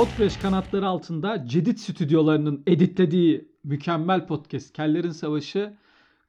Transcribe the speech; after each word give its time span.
Podfresh 0.00 0.36
kanatları 0.36 0.86
altında 0.86 1.46
Cedit 1.46 1.80
stüdyolarının 1.80 2.62
editlediği 2.66 3.48
mükemmel 3.64 4.26
podcast 4.26 4.72
Kellerin 4.72 5.10
Savaşı 5.10 5.74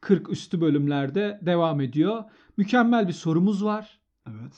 40 0.02 0.30
üstü 0.30 0.62
bölümlerde 0.62 1.40
devam 1.42 1.82
ediyor. 1.82 2.24
Mükemmel 2.58 3.08
bir 3.08 3.14
sorumuz 3.14 3.66
var. 3.66 4.00
Evet. 4.30 4.54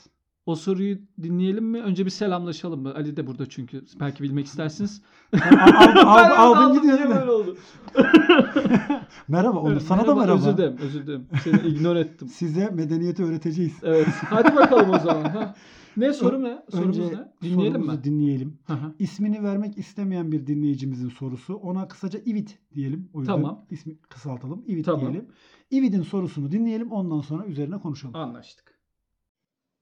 O 0.46 0.56
soruyu 0.56 0.98
dinleyelim 1.22 1.64
mi? 1.64 1.82
Önce 1.82 2.04
bir 2.04 2.10
selamlaşalım 2.10 2.82
mı? 2.82 2.94
Ali 2.94 3.16
de 3.16 3.26
burada 3.26 3.48
çünkü. 3.48 3.84
Belki 4.00 4.22
bilmek 4.22 4.46
istersiniz. 4.46 5.02
Al, 5.32 5.38
al, 5.60 6.06
al, 6.06 6.24
Ben 6.24 6.30
aldın 6.30 6.60
aldım, 6.60 6.82
gidiyor 6.82 6.96
niye 6.98 7.08
böyle 7.08 7.30
oldu? 7.30 7.56
Merhaba 9.28 9.58
Onur. 9.58 9.80
Sana 9.80 10.06
da 10.06 10.14
merhaba. 10.14 10.38
Özür 10.38 10.56
dilerim, 10.56 10.76
özür 10.80 11.06
dilerim. 11.06 11.26
Seni 11.44 11.68
ignore 11.68 12.00
ettim. 12.00 12.28
Size 12.28 12.70
medeniyeti 12.70 13.24
öğreteceğiz. 13.24 13.74
Evet. 13.82 14.08
Hadi 14.08 14.56
bakalım 14.56 14.90
o 14.90 14.98
zaman. 14.98 15.24
Ha. 15.24 15.54
Ne 15.96 16.12
soru 16.12 16.42
ne? 16.42 16.62
Sorumuz 16.70 16.98
Önce 16.98 17.16
ne? 17.16 17.32
Dinleyelim 17.42 17.72
sorumuzu 17.72 17.98
mi? 17.98 18.04
dinleyelim. 18.04 18.58
Hı 18.64 18.72
hı. 18.72 18.94
İsmini 18.98 19.42
vermek 19.42 19.78
istemeyen 19.78 20.32
bir 20.32 20.46
dinleyicimizin 20.46 21.08
sorusu. 21.08 21.54
Ona 21.54 21.88
kısaca 21.88 22.18
İvit 22.18 22.58
diyelim. 22.74 23.10
O 23.14 23.18
yüzden 23.18 23.32
Tamam. 23.32 23.66
ismi 23.70 23.98
kısaltalım. 23.98 24.64
İvit 24.66 24.84
Tamam. 24.84 25.00
diyelim. 25.00 25.28
İvit'in 25.70 26.02
sorusunu 26.02 26.52
dinleyelim. 26.52 26.92
Ondan 26.92 27.20
sonra 27.20 27.46
üzerine 27.46 27.78
konuşalım. 27.78 28.16
Anlaştık. 28.16 28.80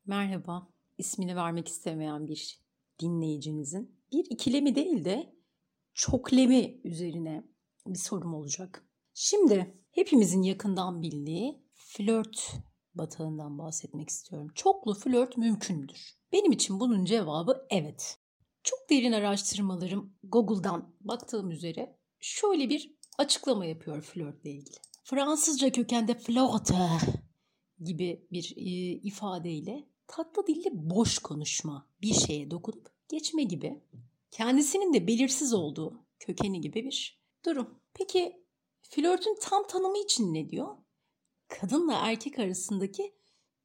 Merhaba. 0.06 0.69
İsmini 0.98 1.37
vermek 1.37 1.69
istemeyen 1.69 2.29
bir 2.29 2.59
dinleyicinizin 3.01 3.91
bir 4.12 4.25
ikilemi 4.31 4.75
değil 4.75 5.05
de 5.05 5.33
çoklemi 5.95 6.81
üzerine 6.84 7.45
bir 7.87 7.98
sorum 7.98 8.34
olacak. 8.34 8.84
Şimdi 9.15 9.75
hepimizin 9.91 10.42
yakından 10.42 11.03
bildiği 11.03 11.62
flört 11.75 12.53
batağından 12.95 13.59
bahsetmek 13.59 14.09
istiyorum. 14.09 14.48
Çoklu 14.55 14.95
flört 14.95 15.37
mümkün 15.37 15.79
müdür? 15.79 16.15
Benim 16.33 16.53
için 16.53 16.81
bunun 16.81 17.05
cevabı 17.05 17.67
evet. 17.71 18.19
Çok 18.62 18.91
derin 18.91 19.12
araştırmalarım 19.12 20.15
Google'dan 20.23 20.95
baktığım 21.01 21.51
üzere 21.51 21.97
şöyle 22.21 22.69
bir 22.69 22.95
açıklama 23.19 23.65
yapıyor 23.65 24.03
flörtle 24.03 24.51
ilgili. 24.51 24.77
Fransızca 25.05 25.73
kökende 25.73 26.15
flirteur 26.19 27.01
gibi 27.81 28.27
bir 28.33 28.55
e, 28.57 28.93
ifadeyle 28.93 29.89
tatlı 30.06 30.47
dilli 30.47 30.69
boş 30.73 31.19
konuşma, 31.19 31.87
bir 32.03 32.15
şeye 32.15 32.51
dokunup 32.51 32.89
geçme 33.09 33.43
gibi 33.43 33.81
kendisinin 34.31 34.95
de 34.95 35.06
belirsiz 35.06 35.55
olduğu 35.55 36.05
kökeni 36.21 36.61
gibi 36.61 36.84
bir 36.84 37.23
durum. 37.45 37.81
Peki 37.95 38.45
flörtün 38.83 39.39
tam 39.41 39.67
tanımı 39.67 39.99
için 39.99 40.34
ne 40.34 40.49
diyor? 40.49 40.77
Kadınla 41.61 41.95
erkek 41.95 42.39
arasındaki 42.39 43.14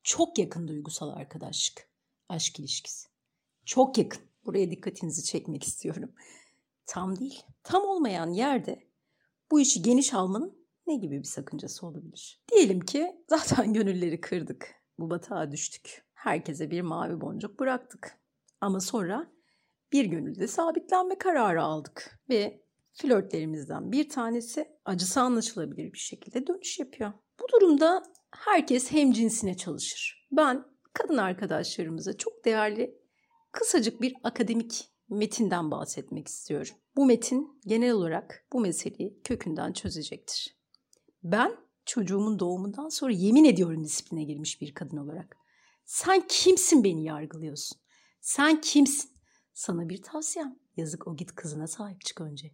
çok 0.04 0.38
yakın 0.38 0.68
duygusal 0.68 1.10
arkadaşlık, 1.10 1.90
aşk 2.30 2.60
ilişkisi. 2.60 3.08
Çok 3.66 3.98
yakın. 3.98 4.22
Buraya 4.46 4.72
dikkatinizi 4.72 5.24
çekmek 5.24 5.64
istiyorum. 5.64 6.12
Tam 6.86 7.20
değil. 7.20 7.44
Tam 7.64 7.84
olmayan 7.84 8.32
yerde 8.32 8.88
bu 9.52 9.60
işi 9.60 9.82
geniş 9.82 10.14
almanın 10.14 10.68
ne 10.88 10.96
gibi 10.96 11.20
bir 11.20 11.24
sakıncası 11.24 11.88
olabilir? 11.88 12.42
Diyelim 12.52 12.80
ki 12.80 13.24
zaten 13.30 13.74
gönülleri 13.74 14.22
kırdık. 14.22 14.76
Bu 15.00 15.10
batağa 15.10 15.52
düştük. 15.52 16.06
Herkese 16.14 16.72
bir 16.72 16.82
mavi 16.82 17.22
boncuk 17.22 17.60
bıraktık. 17.60 18.20
Ama 18.62 18.80
sonra 18.80 19.32
bir 19.92 20.06
gönülde 20.06 20.48
sabitlenme 20.48 21.18
kararı 21.18 21.64
aldık. 21.64 22.20
Ve 22.30 22.64
flörtlerimizden 22.98 23.92
bir 23.92 24.10
tanesi 24.10 24.68
acısı 24.86 25.22
anlaşılabilir 25.22 25.94
bir 25.94 25.98
şekilde 25.98 26.48
dönüş 26.48 26.80
yapıyor. 26.80 27.14
Bu 27.40 27.46
durumda 27.54 28.04
herkes 28.32 28.92
hem 28.92 29.12
cinsine 29.12 29.58
çalışır. 29.58 30.28
Ben 30.32 30.66
kadın 30.94 31.18
arkadaşlarımıza 31.18 32.18
çok 32.18 32.46
değerli 32.46 32.98
kısacık 33.52 34.02
bir 34.02 34.14
akademik 34.24 34.90
metinden 35.10 35.72
bahsetmek 35.72 36.28
istiyorum. 36.28 36.76
Bu 36.96 37.06
metin 37.06 37.60
genel 37.66 37.92
olarak 37.92 38.48
bu 38.54 38.60
meseleyi 38.60 39.22
kökünden 39.24 39.74
çözecektir. 39.74 40.58
Ben 41.24 41.58
çocuğumun 41.86 42.40
doğumundan 42.40 42.90
sonra 42.90 43.12
yemin 43.12 43.46
ediyorum 43.46 43.84
disipline 43.84 44.24
girmiş 44.24 44.62
bir 44.62 44.74
kadın 44.74 44.98
olarak. 44.98 45.38
Sen 45.86 46.28
kimsin 46.28 46.84
beni 46.84 47.04
yargılıyorsun? 47.04 47.78
Sen 48.22 48.62
kimsin? 48.62 49.12
Sana 49.54 49.90
bir 49.90 50.02
tavsiyem. 50.02 50.60
Yazık 50.78 51.08
o 51.08 51.16
git 51.16 51.36
kızına 51.36 51.68
sahip 51.68 52.02
çık 52.02 52.22
önce. 52.22 52.52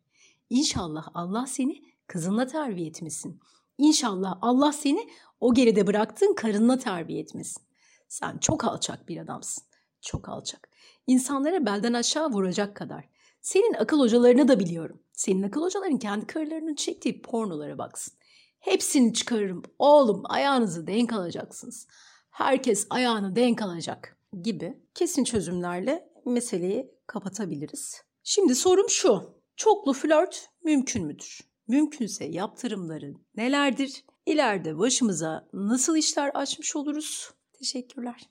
İnşallah 0.54 1.08
Allah 1.14 1.48
seni 1.48 1.82
kızınla 2.08 2.48
terbiye 2.48 2.88
etmesin. 2.88 3.40
İnşallah 3.78 4.38
Allah 4.42 4.74
seni 4.74 5.10
o 5.40 5.54
geride 5.54 5.88
bıraktığın 5.88 6.34
karınla 6.34 6.78
terbiye 6.78 7.20
etmesin. 7.20 7.64
Sen 8.08 8.38
çok 8.38 8.64
alçak 8.64 9.10
bir 9.10 9.18
adamsın. 9.18 9.64
Çok 10.02 10.30
alçak. 10.30 10.70
İnsanlara 11.08 11.66
belden 11.66 11.94
aşağı 11.94 12.30
vuracak 12.30 12.76
kadar. 12.76 13.10
Senin 13.42 13.74
akıl 13.74 14.00
hocalarını 14.00 14.48
da 14.48 14.60
biliyorum. 14.60 15.00
Senin 15.14 15.44
akıl 15.44 15.62
hocaların 15.62 15.98
kendi 15.98 16.28
karılarının 16.28 16.76
çektiği 16.76 17.22
pornolara 17.22 17.78
baksın. 17.78 18.14
Hepsini 18.60 19.14
çıkarırım. 19.14 19.64
Oğlum 19.80 20.24
ayağınızı 20.26 20.88
denk 20.88 21.14
alacaksınız. 21.14 21.88
Herkes 22.30 22.88
ayağını 22.90 23.36
denk 23.36 23.62
alacak 23.62 24.18
gibi 24.42 24.82
kesin 24.94 25.24
çözümlerle 25.24 26.10
meseleyi 26.26 26.92
kapatabiliriz. 27.08 28.02
Şimdi 28.24 28.56
sorum 28.56 28.90
şu. 28.90 29.33
Çoklu 29.56 29.94
flört 29.94 30.50
mümkün 30.64 31.06
müdür? 31.06 31.40
Mümkünse 31.68 32.26
yaptırımları 32.26 33.14
nelerdir? 33.36 34.04
İleride 34.26 34.78
başımıza 34.78 35.48
nasıl 35.54 35.98
işler 35.98 36.32
açmış 36.34 36.76
oluruz? 36.76 37.34
Teşekkürler. 37.54 38.22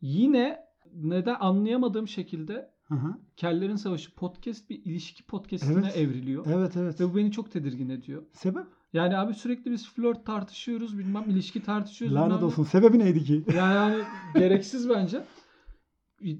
Yine 0.00 0.60
neden 0.94 1.36
anlayamadığım 1.40 2.08
şekilde 2.08 2.72
Hı 2.82 2.94
hı. 2.94 3.14
Kellerin 3.36 3.76
Savaşı 3.76 4.14
podcast 4.14 4.70
bir 4.70 4.84
ilişki 4.84 5.22
podcastine 5.22 5.80
Evet. 5.84 5.96
evriliyor. 5.96 6.46
Evet 6.46 6.76
evet. 6.76 7.00
Ve 7.00 7.12
bu 7.12 7.16
beni 7.16 7.32
çok 7.32 7.52
tedirgin 7.52 7.88
ediyor. 7.88 8.22
Sebep? 8.32 8.66
Yani 8.92 9.16
abi 9.16 9.34
sürekli 9.34 9.70
biz 9.70 9.88
flört 9.88 10.26
tartışıyoruz, 10.26 10.98
bilmem 10.98 11.24
ilişki 11.30 11.62
tartışıyoruz. 11.62 12.16
Lanet 12.16 12.38
ne. 12.38 12.44
olsun. 12.44 12.64
Sebebi 12.64 12.98
neydi 12.98 13.24
ki? 13.24 13.44
Yani, 13.56 13.74
yani 13.74 14.04
gereksiz 14.34 14.88
bence. 14.88 15.24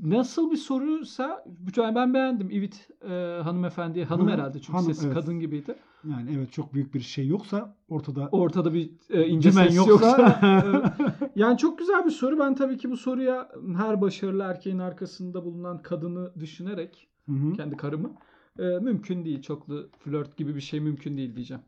Nasıl 0.03 0.51
bir 0.51 0.57
soruysa 0.57 1.45
yani 1.77 1.95
ben 1.95 2.15
beğendim 2.15 2.51
İvit 2.51 2.89
e, 3.05 3.41
hanımefendi. 3.43 4.05
Hanım 4.05 4.27
Hı, 4.27 4.31
herhalde 4.31 4.59
çünkü 4.61 4.73
hanım, 4.73 4.95
sesi 4.95 5.07
evet. 5.07 5.15
kadın 5.15 5.41
gibiydi. 5.41 5.75
Yani 6.11 6.31
evet 6.37 6.53
çok 6.53 6.75
büyük 6.75 6.95
bir 6.95 7.01
şey 7.01 7.27
yoksa 7.27 7.77
ortada 7.89 8.29
Ortada 8.33 8.75
bir 8.75 8.91
e, 9.11 9.27
ince 9.27 9.53
ses 9.53 9.77
yoksa- 9.77 9.91
yoksa. 9.91 10.41
Evet. 10.67 11.31
yani 11.37 11.59
çok 11.59 11.79
güzel 11.79 12.05
bir 12.05 12.11
soru. 12.11 12.39
Ben 12.39 12.55
tabii 12.55 12.77
ki 12.77 12.91
bu 12.91 12.97
soruya 12.97 13.49
her 13.77 14.01
başarılı 14.01 14.43
erkeğin 14.43 14.79
arkasında 14.79 15.45
bulunan 15.45 15.83
kadını 15.83 16.33
düşünerek 16.41 17.09
Hı 17.29 17.33
hı. 17.33 17.53
kendi 17.53 17.77
karımı 17.77 18.13
e, 18.59 18.63
mümkün 18.63 19.25
değil. 19.25 19.43
Çoklu 19.43 19.91
flört 19.99 20.37
gibi 20.37 20.55
bir 20.55 20.61
şey 20.61 20.81
mümkün 20.81 21.17
değil 21.17 21.35
diyeceğim. 21.37 21.63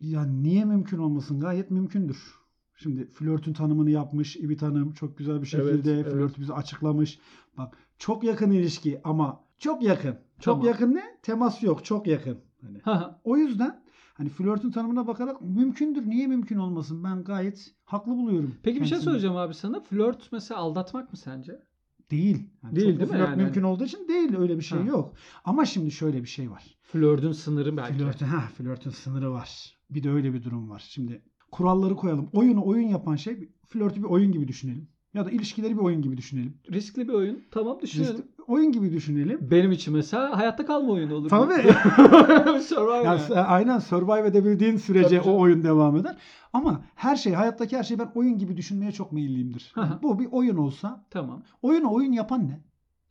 Ya 0.00 0.24
niye 0.24 0.64
mümkün 0.64 0.98
olmasın? 0.98 1.40
Gayet 1.40 1.70
mümkündür. 1.70 2.39
Şimdi 2.82 3.06
flörtün 3.10 3.52
tanımını 3.52 3.90
yapmış 3.90 4.36
İbit 4.36 4.62
Hanım 4.62 4.92
çok 4.92 5.18
güzel 5.18 5.42
bir 5.42 5.46
şekilde 5.46 5.70
Evet, 5.70 5.86
evet. 5.86 6.12
flörtü 6.12 6.40
bize 6.40 6.52
açıklamış. 6.52 7.18
Bak 7.58 7.76
çok 7.98 8.24
yakın 8.24 8.50
ilişki 8.50 9.00
ama 9.04 9.40
çok 9.58 9.82
yakın. 9.82 10.10
Çok 10.40 10.54
Tamam. 10.54 10.66
yakın 10.66 10.94
ne? 10.94 11.02
Temas 11.22 11.62
yok. 11.62 11.84
Çok 11.84 12.06
yakın. 12.06 12.38
Hani. 12.62 12.78
Ha, 12.78 13.20
O 13.24 13.36
yüzden 13.36 13.82
hani 14.14 14.28
flörtün 14.28 14.70
tanımına 14.70 15.06
bakarak 15.06 15.40
mümkündür. 15.42 16.06
Niye 16.06 16.26
mümkün 16.26 16.56
olmasın? 16.56 17.04
Ben 17.04 17.24
gayet 17.24 17.74
haklı 17.84 18.12
buluyorum. 18.12 18.54
Peki 18.62 18.74
bir 18.80 18.84
şey 18.84 18.90
kendisini. 18.90 19.04
söyleyeceğim 19.04 19.36
abi 19.36 19.54
sana. 19.54 19.80
Flört 19.80 20.32
mesela 20.32 20.60
aldatmak 20.60 21.12
mı 21.12 21.18
sence? 21.18 21.62
Değil. 22.10 22.46
Yani 22.62 22.76
Değil, 22.76 22.86
değil 22.86 22.98
mi 23.00 23.06
flört 23.06 23.28
yani? 23.28 23.42
mümkün 23.42 23.62
olduğu 23.62 23.84
için 23.84 24.08
değil. 24.08 24.36
Öyle 24.36 24.56
bir 24.56 24.62
şey 24.62 24.78
Ha. 24.78 24.84
yok. 24.86 25.12
Ama 25.44 25.64
şimdi 25.64 25.90
şöyle 25.90 26.22
bir 26.22 26.28
şey 26.28 26.50
var. 26.50 26.76
Flörtün 26.82 27.32
sınırı 27.32 27.76
belki. 27.76 27.98
Flörtün, 27.98 28.26
ha, 28.26 28.40
flörtün 28.40 28.90
sınırı 28.90 29.30
var. 29.32 29.74
Bir 29.90 30.02
de 30.02 30.10
öyle 30.10 30.32
bir 30.34 30.42
durum 30.42 30.70
var. 30.70 30.84
Şimdi 30.88 31.22
kuralları 31.52 31.96
koyalım. 31.96 32.28
Oyunu 32.32 32.66
oyun 32.66 32.88
yapan 32.88 33.16
şey 33.16 33.48
flörtü 33.68 33.96
bir 34.02 34.08
oyun 34.08 34.32
gibi 34.32 34.48
düşünelim. 34.48 34.88
Ya 35.14 35.26
da 35.26 35.30
ilişkileri 35.30 35.76
bir 35.76 35.82
oyun 35.82 36.02
gibi 36.02 36.16
düşünelim. 36.16 36.56
Riskli 36.72 37.08
bir 37.08 37.12
oyun. 37.12 37.42
Tamam 37.50 37.80
düşünelim. 37.80 38.14
Riskli- 38.16 38.42
oyun 38.46 38.72
gibi 38.72 38.92
düşünelim. 38.92 39.38
Benim 39.50 39.72
için 39.72 39.94
mesela 39.94 40.38
hayatta 40.38 40.66
kalma 40.66 40.92
oyunu 40.92 41.14
olur. 41.14 41.28
Tabii. 41.28 41.52
Survivor. 42.62 43.04
Ya, 43.04 43.18
s- 43.18 43.34
aynen 43.40 43.78
survive 43.78 44.28
edebildiğin 44.28 44.76
sürece 44.76 45.18
Tabii 45.18 45.30
o 45.30 45.40
oyun 45.40 45.62
devam 45.64 45.96
eder. 45.96 46.16
Ama 46.52 46.84
her 46.94 47.16
şey, 47.16 47.32
hayattaki 47.32 47.78
her 47.78 47.82
şeyi 47.84 47.98
ben 47.98 48.10
oyun 48.14 48.38
gibi 48.38 48.56
düşünmeye 48.56 48.92
çok 48.92 49.12
meyilliyimdir. 49.12 49.72
Hı. 49.74 49.98
Bu 50.02 50.18
bir 50.18 50.28
oyun 50.32 50.56
olsa, 50.56 51.06
Tamam. 51.10 51.42
oyunu 51.62 51.92
oyun 51.92 52.12
yapan 52.12 52.48
ne? 52.48 52.60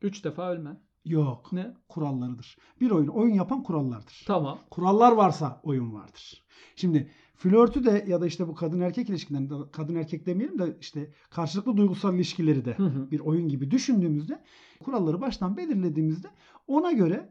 Üç 0.02 0.24
defa 0.26 0.50
ölme. 0.52 0.78
Yok. 1.06 1.54
Ne? 1.54 1.74
Kurallarıdır. 1.90 2.58
Bir 2.82 2.92
oyun 2.92 3.08
oyun 3.08 3.34
yapan 3.34 3.64
kurallardır. 3.64 4.24
Tamam. 4.28 4.58
Kurallar 4.72 5.12
varsa 5.12 5.60
oyun 5.64 5.94
vardır. 5.94 6.44
Şimdi 6.76 7.12
flörtü 7.40 7.86
de 7.86 8.06
ya 8.08 8.22
da 8.22 8.28
işte 8.28 8.48
bu 8.48 8.56
kadın 8.56 8.80
erkek 8.80 9.10
ilişkilerini 9.10 9.50
kadın 9.72 9.96
erkek 9.96 10.26
demeyelim 10.26 10.60
de 10.60 10.78
işte 10.82 11.12
karşılıklı 11.30 11.78
duygusal 11.78 12.16
ilişkileri 12.16 12.66
de 12.66 12.74
Hı 12.78 12.84
hı. 12.84 13.12
bir 13.12 13.20
oyun 13.20 13.48
gibi 13.48 13.72
düşündüğümüzde 13.72 14.44
kuralları 14.84 15.22
baştan 15.22 15.58
belirlediğimizde 15.58 16.28
ona 16.68 16.92
göre 16.92 17.30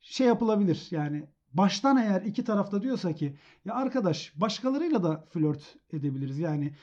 şey 0.00 0.26
yapılabilir. 0.26 0.88
Yani 0.90 1.24
baştan 1.52 1.96
eğer 1.96 2.22
iki 2.22 2.44
tarafta 2.44 2.82
diyorsa 2.82 3.12
ki 3.12 3.36
ya 3.64 3.74
arkadaş 3.74 4.32
başkalarıyla 4.36 5.02
da 5.02 5.26
flört 5.30 5.76
edebiliriz. 5.92 6.38
Yani 6.38 6.74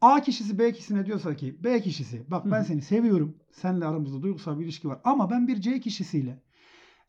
A 0.00 0.20
kişisi 0.22 0.58
B 0.58 0.72
kişisine 0.72 1.06
diyorsa 1.06 1.36
ki 1.36 1.64
B 1.64 1.80
kişisi 1.80 2.30
bak 2.30 2.44
ben 2.50 2.60
hı. 2.60 2.64
seni 2.64 2.82
seviyorum. 2.82 3.36
Seninle 3.52 3.84
aramızda 3.84 4.22
duygusal 4.22 4.58
bir 4.58 4.64
ilişki 4.64 4.88
var. 4.88 5.00
Ama 5.04 5.30
ben 5.30 5.48
bir 5.48 5.60
C 5.60 5.80
kişisiyle 5.80 6.42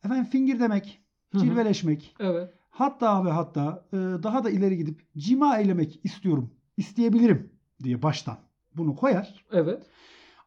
efendim 0.04 0.24
fingir 0.24 0.60
demek, 0.60 1.02
Hı 1.32 1.38
hı. 1.38 1.42
cilveleşmek, 1.42 2.14
Evet. 2.20 2.54
Hatta 2.72 3.24
ve 3.24 3.30
hatta 3.30 3.84
e, 3.92 3.96
daha 3.96 4.44
da 4.44 4.50
ileri 4.50 4.76
gidip 4.76 5.02
cima 5.16 5.58
eylemek 5.58 6.00
istiyorum, 6.04 6.50
isteyebilirim 6.76 7.52
diye 7.82 8.02
baştan 8.02 8.38
bunu 8.76 8.96
koyar. 8.96 9.44
Evet. 9.52 9.82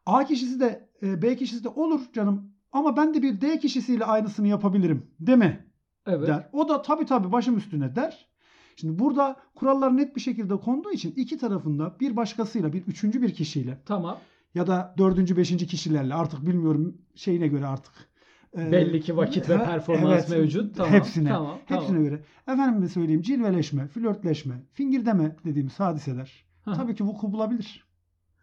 A 0.05 0.25
kişisi 0.25 0.59
de 0.59 0.89
e, 1.03 1.21
B 1.21 1.35
kişisi 1.35 1.63
de 1.63 1.69
olur 1.69 2.01
canım 2.13 2.51
ama 2.71 2.97
ben 2.97 3.13
de 3.13 3.21
bir 3.21 3.41
D 3.41 3.59
kişisiyle 3.59 4.05
aynısını 4.05 4.47
yapabilirim 4.47 5.05
deme 5.19 5.65
Evet. 6.05 6.27
der. 6.27 6.49
O 6.53 6.69
da 6.69 6.81
tabii 6.81 7.05
tabii 7.05 7.31
başım 7.31 7.57
üstüne 7.57 7.95
der. 7.95 8.27
Şimdi 8.75 8.99
burada 8.99 9.35
kurallar 9.55 9.97
net 9.97 10.15
bir 10.15 10.21
şekilde 10.21 10.57
konduğu 10.57 10.91
için 10.91 11.13
iki 11.15 11.37
tarafında 11.37 11.95
bir 11.99 12.15
başkasıyla 12.15 12.73
bir 12.73 12.81
üçüncü 12.81 13.21
bir 13.21 13.33
kişiyle 13.33 13.81
Tamam. 13.85 14.17
ya 14.55 14.67
da 14.67 14.95
dördüncü 14.97 15.37
beşinci 15.37 15.67
kişilerle 15.67 16.13
artık 16.13 16.45
bilmiyorum 16.47 16.97
şeyine 17.15 17.47
göre 17.47 17.67
artık. 17.67 17.93
E, 18.57 18.71
Belli 18.71 19.01
ki 19.01 19.17
vakit 19.17 19.49
ve 19.49 19.55
ha, 19.55 19.65
performans 19.65 20.29
mevcut. 20.29 20.75
Tamam. 20.75 20.93
Hepsine. 20.93 21.29
Tamam. 21.29 21.57
Hepsine 21.65 21.87
tamam. 21.87 22.03
göre. 22.03 22.23
Efendime 22.47 22.89
söyleyeyim 22.89 23.21
cilveleşme, 23.21 23.87
flörtleşme, 23.87 24.63
fingirdeme 24.73 25.35
dediğimiz 25.45 25.79
hadiseler 25.79 26.45
hı. 26.65 26.73
tabii 26.73 26.95
ki 26.95 27.03
vuku 27.03 27.31
bulabilir. 27.31 27.85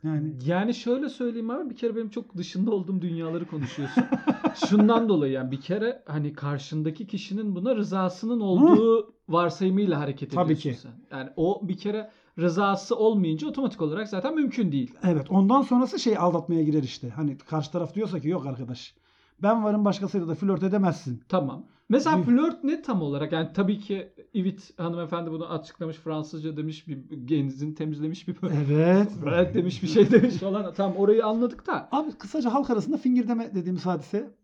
Yani 0.04 0.32
Yani 0.46 0.74
şöyle 0.74 1.08
söyleyeyim 1.08 1.50
abi 1.50 1.70
bir 1.70 1.76
kere 1.76 1.96
benim 1.96 2.08
çok 2.10 2.36
dışında 2.36 2.70
olduğum 2.70 3.02
dünyaları 3.02 3.46
konuşuyorsun. 3.46 4.04
Şundan 4.68 5.08
dolayı 5.08 5.32
yani 5.32 5.50
bir 5.50 5.60
kere 5.60 6.02
hani 6.06 6.32
karşındaki 6.32 7.06
kişinin 7.06 7.54
buna 7.54 7.76
rızasının 7.76 8.40
olduğu 8.40 9.14
varsayımıyla 9.28 10.00
hareket 10.00 10.30
Tabii 10.30 10.52
ediyorsun 10.52 10.70
ki. 10.70 10.78
sen. 10.78 11.18
Yani 11.18 11.30
o 11.36 11.68
bir 11.68 11.78
kere 11.78 12.10
rızası 12.38 12.96
olmayınca 12.96 13.48
otomatik 13.48 13.82
olarak 13.82 14.08
zaten 14.08 14.34
mümkün 14.34 14.72
değil. 14.72 14.94
Evet 15.02 15.30
ondan 15.30 15.62
sonrası 15.62 15.98
şey 15.98 16.18
aldatmaya 16.18 16.62
girer 16.62 16.82
işte. 16.82 17.10
Hani 17.10 17.38
karşı 17.38 17.72
taraf 17.72 17.94
diyorsa 17.94 18.20
ki 18.20 18.28
yok 18.28 18.46
arkadaş 18.46 18.94
ben 19.42 19.64
varım 19.64 19.84
başkasıyla 19.84 20.28
da 20.28 20.34
flört 20.34 20.62
edemezsin. 20.62 21.22
Tamam. 21.28 21.64
Mesela 21.88 22.22
flört 22.22 22.64
ne 22.64 22.82
tam 22.82 23.02
olarak? 23.02 23.32
Yani 23.32 23.48
tabii 23.54 23.78
ki 23.78 24.12
İvit 24.34 24.78
hanımefendi 24.80 25.30
bunu 25.30 25.48
açıklamış 25.52 25.96
Fransızca 25.96 26.56
demiş 26.56 26.88
bir 26.88 26.98
genzini 27.24 27.74
temizlemiş 27.74 28.28
bir 28.28 28.36
Evet. 28.42 29.08
Evet 29.26 29.54
demiş 29.54 29.82
bir 29.82 29.88
şey 29.88 30.10
demiş 30.10 30.34
falan. 30.34 30.72
Tamam 30.76 30.96
orayı 30.96 31.26
anladık 31.26 31.66
da. 31.66 31.88
Abi 31.92 32.12
kısaca 32.12 32.54
halk 32.54 32.70
arasında 32.70 32.96
fingirdeme 32.96 33.54
dediğimiz 33.54 33.86
hadise. 33.86 34.30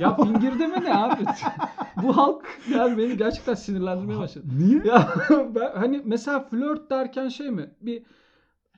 Ya 0.00 0.16
fingirdeme 0.16 0.84
ne 0.84 0.94
abi? 0.94 1.24
Bu 2.02 2.16
halk 2.16 2.44
yani 2.74 2.98
beni 2.98 3.16
gerçekten 3.16 3.54
sinirlendirmeye 3.54 4.18
başladı. 4.18 4.46
Niye? 4.58 4.82
Ya 4.84 5.08
ben, 5.54 5.70
hani 5.74 6.02
mesela 6.04 6.40
flört 6.40 6.90
derken 6.90 7.28
şey 7.28 7.50
mi? 7.50 7.70
Bir 7.80 8.02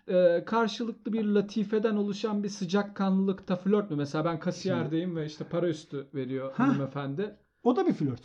e, 0.09 0.45
karşılıklı 0.45 1.13
bir 1.13 1.25
latifeden 1.25 1.97
oluşan 1.97 2.43
bir 2.43 2.49
sıcakkanlılıkta 2.49 3.57
flört 3.57 3.91
mü? 3.91 3.97
Mesela 3.97 4.25
ben 4.25 4.41
kasiyerdeyim 4.41 5.17
ve 5.17 5.27
işte 5.27 5.45
para 5.45 5.69
üstü 5.69 6.07
veriyor 6.15 6.53
Ha. 6.53 6.69
hanımefendi. 6.69 7.37
O 7.63 7.77
da 7.77 7.87
bir 7.87 7.93
flört. 7.93 8.23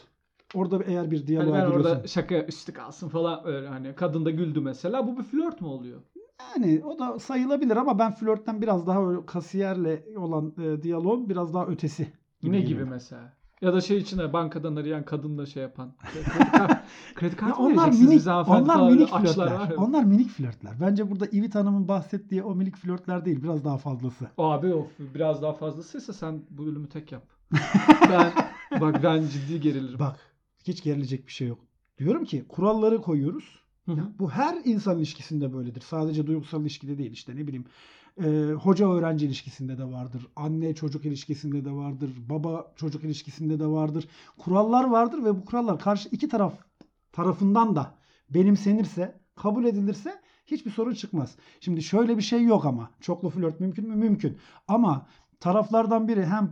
Orada 0.56 0.84
eğer 0.84 1.12
bir 1.12 1.18
Hani 1.18 1.28
diyaloğa 1.28 1.54
ben 1.58 1.66
giriyorsun. 1.66 1.90
orada 1.92 2.08
şaka 2.08 2.36
üstü 2.46 2.74
kalsın 2.74 3.10
falan 3.10 3.48
öyle 3.48 3.68
hani 3.68 3.96
kadın 3.96 4.26
da 4.26 4.30
güldü 4.32 4.62
mesela. 4.62 5.08
Bu 5.08 5.18
bir 5.18 5.24
flört 5.24 5.62
mü 5.62 5.68
oluyor? 5.68 6.02
Yani 6.56 6.82
o 6.86 7.00
da 7.00 7.20
sayılabilir 7.20 7.76
ama 7.78 8.00
ben 8.00 8.12
flörtten 8.12 8.62
biraz 8.62 8.88
daha 8.88 9.26
kasiyerle 9.26 10.06
olan 10.18 10.54
e, 10.64 10.84
diyaloğun 10.84 11.30
biraz 11.30 11.54
daha 11.54 11.66
ötesi. 11.68 12.08
ne 12.44 12.62
gibi 12.62 12.86
mesela? 12.86 13.34
Ya 13.64 13.74
da 13.74 13.82
şey 13.82 13.98
içine 13.98 14.34
bankadan 14.34 14.76
arayan 14.76 15.06
kadınla 15.06 15.46
şey 15.46 15.64
yapan. 15.64 15.94
Kredi, 16.14 16.26
kart, 16.52 16.84
kredi 17.16 17.32
Ya 17.34 17.38
kartı 17.38 17.62
mı 17.62 17.68
onlar 17.68 17.90
minik, 17.90 18.28
onlar 18.48 18.92
minik 18.92 19.14
açlar 19.14 19.48
flörtler. 19.48 19.70
ya. 19.70 19.78
Onlar 19.78 20.04
minik 20.04 20.30
flörtler. 20.30 20.72
Bence 20.82 21.12
burada 21.12 21.26
İvit 21.26 21.56
Hanım'ın 21.56 21.88
bahsettiği 21.88 22.44
o 22.44 22.56
minik 22.56 22.78
flörtler 22.78 23.26
değil. 23.26 23.44
Biraz 23.44 23.66
daha 23.66 23.78
fazlası. 23.78 24.28
Abi 24.38 24.74
o 24.74 24.88
biraz 25.00 25.42
daha 25.42 25.54
fazlasıysa 25.54 26.14
sen 26.14 26.42
bu 26.50 26.66
bölümü 26.66 26.90
tek 26.90 27.12
yap. 27.12 27.24
ben 28.10 28.32
bak 28.82 29.04
ben 29.04 29.24
ciddi 29.28 29.62
gerilirim. 29.62 30.00
Bak 30.00 30.20
hiç 30.64 30.84
gerilecek 30.84 31.28
bir 31.28 31.32
şey 31.32 31.48
yok. 31.48 31.60
Diyorum 31.98 32.26
ki 32.26 32.46
kuralları 32.48 33.02
koyuyoruz. 33.02 33.60
Hı 33.86 33.92
hı. 33.92 33.98
Ya 33.98 34.04
bu 34.20 34.30
her 34.32 34.58
insan 34.66 34.98
ilişkisinde 34.98 35.54
böyledir. 35.54 35.82
Sadece 35.82 36.28
duygusal 36.28 36.62
ilişkide 36.62 36.98
değil 36.98 37.12
işte 37.12 37.36
ne 37.36 37.48
bileyim. 37.48 37.66
E, 38.24 38.52
hoca 38.52 38.90
öğrenci 38.90 39.26
ilişkisinde 39.26 39.78
de 39.78 39.84
vardır. 39.84 40.28
Anne 40.36 40.76
çocuk 40.76 41.06
ilişkisinde 41.06 41.66
de 41.66 41.72
vardır. 41.72 42.12
Baba 42.30 42.74
çocuk 42.76 43.04
ilişkisinde 43.04 43.60
de 43.60 43.68
vardır. 43.68 44.08
Kurallar 44.38 44.84
vardır 44.84 45.24
ve 45.24 45.36
bu 45.36 45.46
kurallar 45.46 45.80
karşı 45.80 46.10
iki 46.10 46.28
taraf 46.30 46.54
tarafından 47.12 47.76
da 47.76 47.96
benimsenirse, 48.30 49.20
kabul 49.36 49.66
edilirse 49.66 50.22
hiçbir 50.46 50.72
sorun 50.72 50.94
çıkmaz. 50.94 51.36
Şimdi 51.60 51.84
şöyle 51.84 52.18
bir 52.18 52.22
şey 52.24 52.44
yok 52.44 52.66
ama. 52.66 52.90
Çoklu 53.02 53.30
flört 53.30 53.60
mümkün 53.60 53.88
mü? 53.88 53.96
Mümkün. 53.96 54.38
Ama 54.68 55.06
taraflardan 55.40 56.08
biri 56.08 56.26
hem 56.26 56.52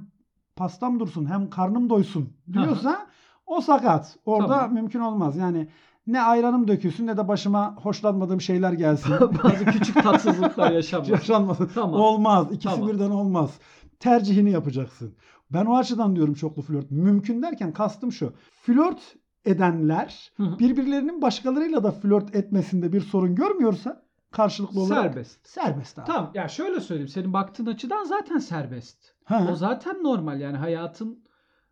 pastam 0.55 0.99
dursun 0.99 1.25
hem 1.25 1.49
karnım 1.49 1.89
doysun 1.89 2.33
diyorsa 2.53 3.07
o 3.45 3.61
sakat. 3.61 4.17
Orada 4.25 4.47
Tamam. 4.47 4.73
mümkün 4.73 4.99
olmaz. 4.99 5.37
Yani 5.37 5.67
ne 6.07 6.21
ayranım 6.21 6.67
dökülsün 6.67 7.07
ne 7.07 7.17
de 7.17 7.27
başıma 7.27 7.75
hoşlanmadığım 7.75 8.41
şeyler 8.41 8.73
gelsin. 8.73 9.13
Bazı 9.43 9.65
küçük 9.65 10.03
tatsızlıklar 10.03 10.71
yaşanmaz. 10.81 11.09
Yaşanmasın. 11.09 11.71
Tamam. 11.75 12.01
Olmaz. 12.01 12.47
İkisi 12.51 12.75
Tamam. 12.75 12.89
birden 12.89 13.09
olmaz. 13.09 13.51
Tercihini 13.99 14.51
yapacaksın. 14.51 15.15
Ben 15.53 15.65
o 15.65 15.77
açıdan 15.77 16.15
diyorum 16.15 16.33
çoklu 16.33 16.61
flört. 16.61 16.91
Mümkün 16.91 17.41
derken 17.41 17.73
kastım 17.73 18.11
şu. 18.11 18.33
Flört 18.61 19.15
edenler 19.45 20.31
Hı 20.37 20.43
hı. 20.43 20.59
birbirlerinin 20.59 21.21
başkalarıyla 21.21 21.83
da 21.83 21.91
flört 21.91 22.35
etmesinde 22.35 22.93
bir 22.93 23.01
sorun 23.01 23.35
görmüyorsa 23.35 24.03
karşılıklı 24.31 24.81
olarak 24.81 25.03
Serbest. 25.03 25.47
serbest 25.47 25.99
abi. 25.99 26.05
Tamam 26.07 26.31
ya 26.33 26.47
şöyle 26.47 26.79
söyleyeyim. 26.79 27.07
Senin 27.07 27.33
baktığın 27.33 27.65
açıdan 27.65 28.03
zaten 28.03 28.37
serbest. 28.37 28.97
Ha. 29.23 29.47
O 29.51 29.55
zaten 29.55 30.03
normal 30.03 30.39
yani 30.41 30.57
hayatın 30.57 31.23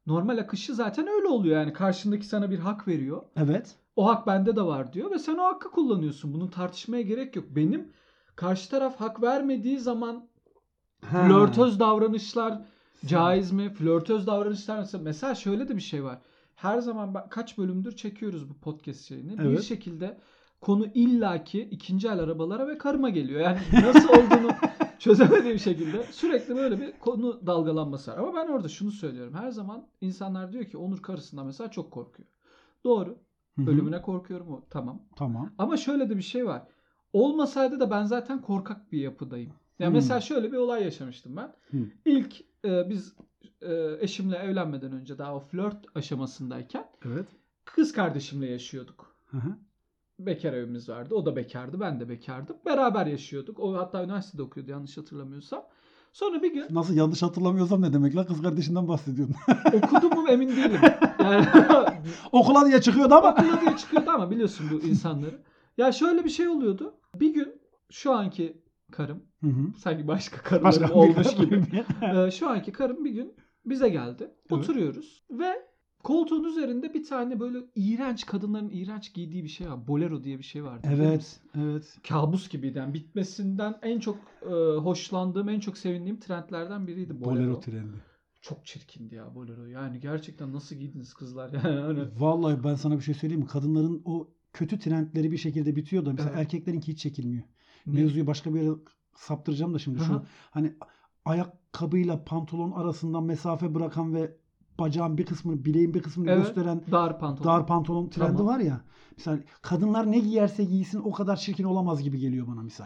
normal 0.07 0.37
akışı 0.37 0.75
zaten 0.75 1.07
öyle 1.07 1.27
oluyor. 1.27 1.61
Yani 1.61 1.73
karşındaki 1.73 2.25
sana 2.25 2.51
bir 2.51 2.59
hak 2.59 2.87
veriyor. 2.87 3.21
Evet. 3.35 3.75
O 3.99 4.07
hak 4.07 4.27
bende 4.27 4.55
de 4.55 4.61
var 4.61 4.93
diyor 4.93 5.11
ve 5.11 5.19
sen 5.19 5.37
o 5.37 5.43
hakkı 5.43 5.71
kullanıyorsun. 5.71 6.33
Bunun 6.33 6.47
tartışmaya 6.47 7.01
gerek 7.01 7.35
yok. 7.35 7.45
Benim 7.49 7.91
karşı 8.35 8.69
taraf 8.69 8.99
hak 8.99 9.21
vermediği 9.21 9.79
zaman 9.79 10.27
Ha. 11.05 11.27
flörtöz 11.27 11.79
davranışlar 11.79 12.61
caiz 13.05 13.51
mi? 13.51 13.69
Flörtöz 13.69 14.27
davranışlar 14.27 14.77
mesela, 14.79 15.03
mesela 15.03 15.35
şöyle 15.35 15.67
de 15.67 15.75
bir 15.75 15.81
şey 15.81 16.03
var. 16.03 16.17
Her 16.55 16.79
zaman 16.79 17.13
ben- 17.13 17.29
kaç 17.29 17.57
bölümdür 17.57 17.95
çekiyoruz 17.95 18.49
bu 18.49 18.53
podcast 18.53 19.01
şeyini. 19.05 19.39
Bir 19.39 19.43
Evet. 19.45 19.63
şekilde 19.63 20.17
konu 20.61 20.85
illaki 20.93 21.61
ikinci 21.61 22.07
el 22.07 22.19
arabalara 22.19 22.67
ve 22.67 22.77
karıma 22.77 23.09
geliyor. 23.09 23.41
Yani 23.41 23.59
nasıl 23.83 24.09
olduğunu 24.09 24.51
çözemediğim 24.99 25.59
şekilde 25.59 26.03
sürekli 26.11 26.55
böyle 26.55 26.79
bir 26.81 26.91
konu 26.99 27.47
dalgalanması 27.47 28.11
var. 28.11 28.17
Ama 28.17 28.35
ben 28.35 28.47
orada 28.47 28.67
şunu 28.67 28.91
söylüyorum. 28.91 29.33
Her 29.33 29.51
zaman 29.51 29.87
insanlar 30.01 30.53
diyor 30.53 30.65
ki 30.65 30.77
Onur 30.77 31.01
karısından 31.01 31.45
mesela 31.45 31.71
çok 31.71 31.91
korkuyor. 31.91 32.29
Doğru. 32.83 33.17
Hı 33.65 33.71
hı. 33.71 33.73
Ölümüne 33.75 34.01
korkuyorum 34.01 34.47
o. 34.53 34.61
Tamam. 34.69 35.01
Tamam. 35.15 35.49
Ama 35.57 35.77
şöyle 35.77 36.09
de 36.09 36.17
bir 36.17 36.21
şey 36.21 36.45
var. 36.45 36.61
Olmasaydı 37.13 37.79
da 37.79 37.91
ben 37.91 38.03
zaten 38.05 38.41
korkak 38.41 38.91
bir 38.91 38.99
yapıdayım. 39.01 39.51
Ya 39.79 39.87
Hmm. 39.87 39.93
mesela 39.93 40.21
şöyle 40.21 40.51
bir 40.51 40.57
olay 40.57 40.83
yaşamıştım 40.83 41.35
ben. 41.37 41.53
Hmm. 41.69 41.85
İlk 42.05 42.41
e, 42.65 42.89
biz 42.89 43.13
e, 43.61 43.97
eşimle 43.99 44.35
evlenmeden 44.37 44.91
önce 44.91 45.17
daha 45.17 45.35
o 45.35 45.39
flört 45.39 45.85
aşamasındayken 45.95 46.85
Evet. 47.05 47.25
kız 47.65 47.91
kardeşimle 47.91 48.45
yaşıyorduk. 48.49 49.15
Hı 49.25 49.37
hı. 49.37 49.49
Bekar 50.19 50.53
evimiz 50.53 50.89
vardı. 50.89 51.15
O 51.15 51.25
da 51.25 51.35
bekardı, 51.35 51.79
ben 51.79 51.99
de 51.99 52.09
bekardım. 52.09 52.57
Beraber 52.65 53.05
yaşıyorduk. 53.05 53.59
O 53.59 53.73
hatta 53.77 54.03
üniversitede 54.03 54.41
okuyordu 54.41 54.71
yanlış 54.71 54.97
hatırlamıyorsam. 54.97 55.63
Sonra 56.13 56.41
bir 56.43 56.53
gün 56.53 56.65
Nasıl 56.69 56.93
yanlış 56.95 57.21
hatırlamıyorsam 57.21 57.81
ne 57.81 57.93
demek 57.93 58.15
la 58.15 58.25
kız 58.25 58.41
kardeşinden 58.41 58.87
bahsediyorsun. 58.87 59.35
okudum 59.73 60.21
mu 60.21 60.29
emin 60.29 60.47
değilim. 60.49 60.79
Yani 61.19 61.45
Okula 62.31 62.65
diye 62.67 62.81
çıkıyordu 62.81 63.13
ama. 63.13 63.31
okula 63.31 63.61
diye 63.61 63.77
çıkıyordu 63.77 64.09
ama 64.09 64.31
biliyorsun 64.31 64.65
bu 64.71 64.87
insanları. 64.87 65.41
Ya 65.77 65.91
şöyle 65.91 66.25
bir 66.25 66.29
şey 66.29 66.47
oluyordu. 66.47 66.93
Bir 67.15 67.33
gün 67.33 67.61
şu 67.91 68.11
anki 68.11 68.61
karım 68.91 69.23
Hı 69.43 69.47
hı. 69.47 69.77
sanki 69.77 70.07
başka 70.07 70.61
bir 70.61 70.89
olmuş 70.89 71.35
gibi. 71.35 71.63
Ee, 72.01 72.31
şu 72.31 72.49
anki 72.49 72.71
karım 72.71 73.05
bir 73.05 73.11
gün 73.11 73.33
bize 73.65 73.89
geldi. 73.89 74.31
Oturuyoruz 74.49 75.23
ve 75.31 75.69
koltuğun 76.03 76.43
üzerinde 76.43 76.93
bir 76.93 77.03
tane 77.03 77.39
böyle 77.39 77.57
iğrenç 77.75 78.25
kadınların 78.25 78.69
iğrenç 78.69 79.13
giydiği 79.13 79.43
bir 79.43 79.49
şey 79.49 79.69
var. 79.69 79.87
Bolero 79.87 80.23
diye 80.23 80.37
bir 80.37 80.43
şey 80.43 80.63
vardı. 80.63 80.87
Evet. 80.91 81.39
Evet. 81.57 81.97
Kabus 82.09 82.49
gibiydi. 82.49 82.77
Yani 82.77 82.93
bitmesinden 82.93 83.75
en 83.81 83.99
çok 83.99 84.17
e, 84.41 84.53
hoşlandığım, 84.77 85.49
en 85.49 85.59
çok 85.59 85.77
sevindiğim 85.77 86.19
trendlerden 86.19 86.87
biriydi 86.87 87.21
Bolero. 87.21 87.35
Bolero 87.35 87.59
trendi. 87.59 87.97
Çok 88.41 88.65
çirkindi 88.65 89.15
ya 89.15 89.35
Bolero. 89.35 89.65
Yani 89.65 89.99
gerçekten 89.99 90.53
nasıl 90.53 90.75
giydiniz 90.75 91.13
kızlar 91.13 91.49
yani. 91.53 91.79
Hani 91.79 91.99
Vallahi 92.19 92.63
ben 92.63 92.75
sana 92.75 92.97
bir 92.97 93.01
şey 93.03 93.13
söyleyeyim 93.15 93.41
mi? 93.41 93.47
Kadınların 93.47 94.01
o 94.05 94.27
kötü 94.53 94.79
trendleri 94.79 95.31
bir 95.31 95.37
şekilde 95.37 95.75
bitiyor 95.75 96.05
da 96.05 96.11
mesela 96.13 96.29
Evet. 96.29 96.39
erkeklerinki 96.39 96.91
hiç 96.91 96.99
çekilmiyor. 96.99 97.43
ne- 97.87 97.93
Mevzuyu 98.01 98.27
başka 98.27 98.53
bir 98.53 98.61
yere 98.61 98.75
saptıracağım 99.15 99.73
da 99.73 99.79
şimdi 99.79 99.99
şu 99.99 100.13
Aha. 100.13 100.23
hani 100.51 100.73
ayakkabıyla 101.25 102.23
pantolon 102.23 102.71
arasında 102.71 103.21
mesafe 103.21 103.75
bırakan 103.75 104.13
ve 104.13 104.37
bacağın 104.79 105.17
bir 105.17 105.25
kısmını, 105.25 105.65
bileğin 105.65 105.93
bir 105.93 106.01
kısmını 106.01 106.29
Evet. 106.31 106.45
gösteren 106.45 106.83
dar 106.91 107.19
pantolon. 107.19 107.47
dar 107.53 107.67
pantolon 107.67 108.09
trendi 108.09 108.37
Tamam. 108.37 108.47
var 108.47 108.59
ya. 108.59 108.81
Mesela 109.17 109.39
kadınlar 109.61 110.11
ne 110.11 110.19
giyerse 110.19 110.63
giysin 110.63 110.99
o 110.99 111.11
kadar 111.11 111.35
çirkin 111.35 111.63
olamaz 111.63 112.03
gibi 112.03 112.19
geliyor 112.19 112.47
bana 112.47 112.61
misal. 112.61 112.85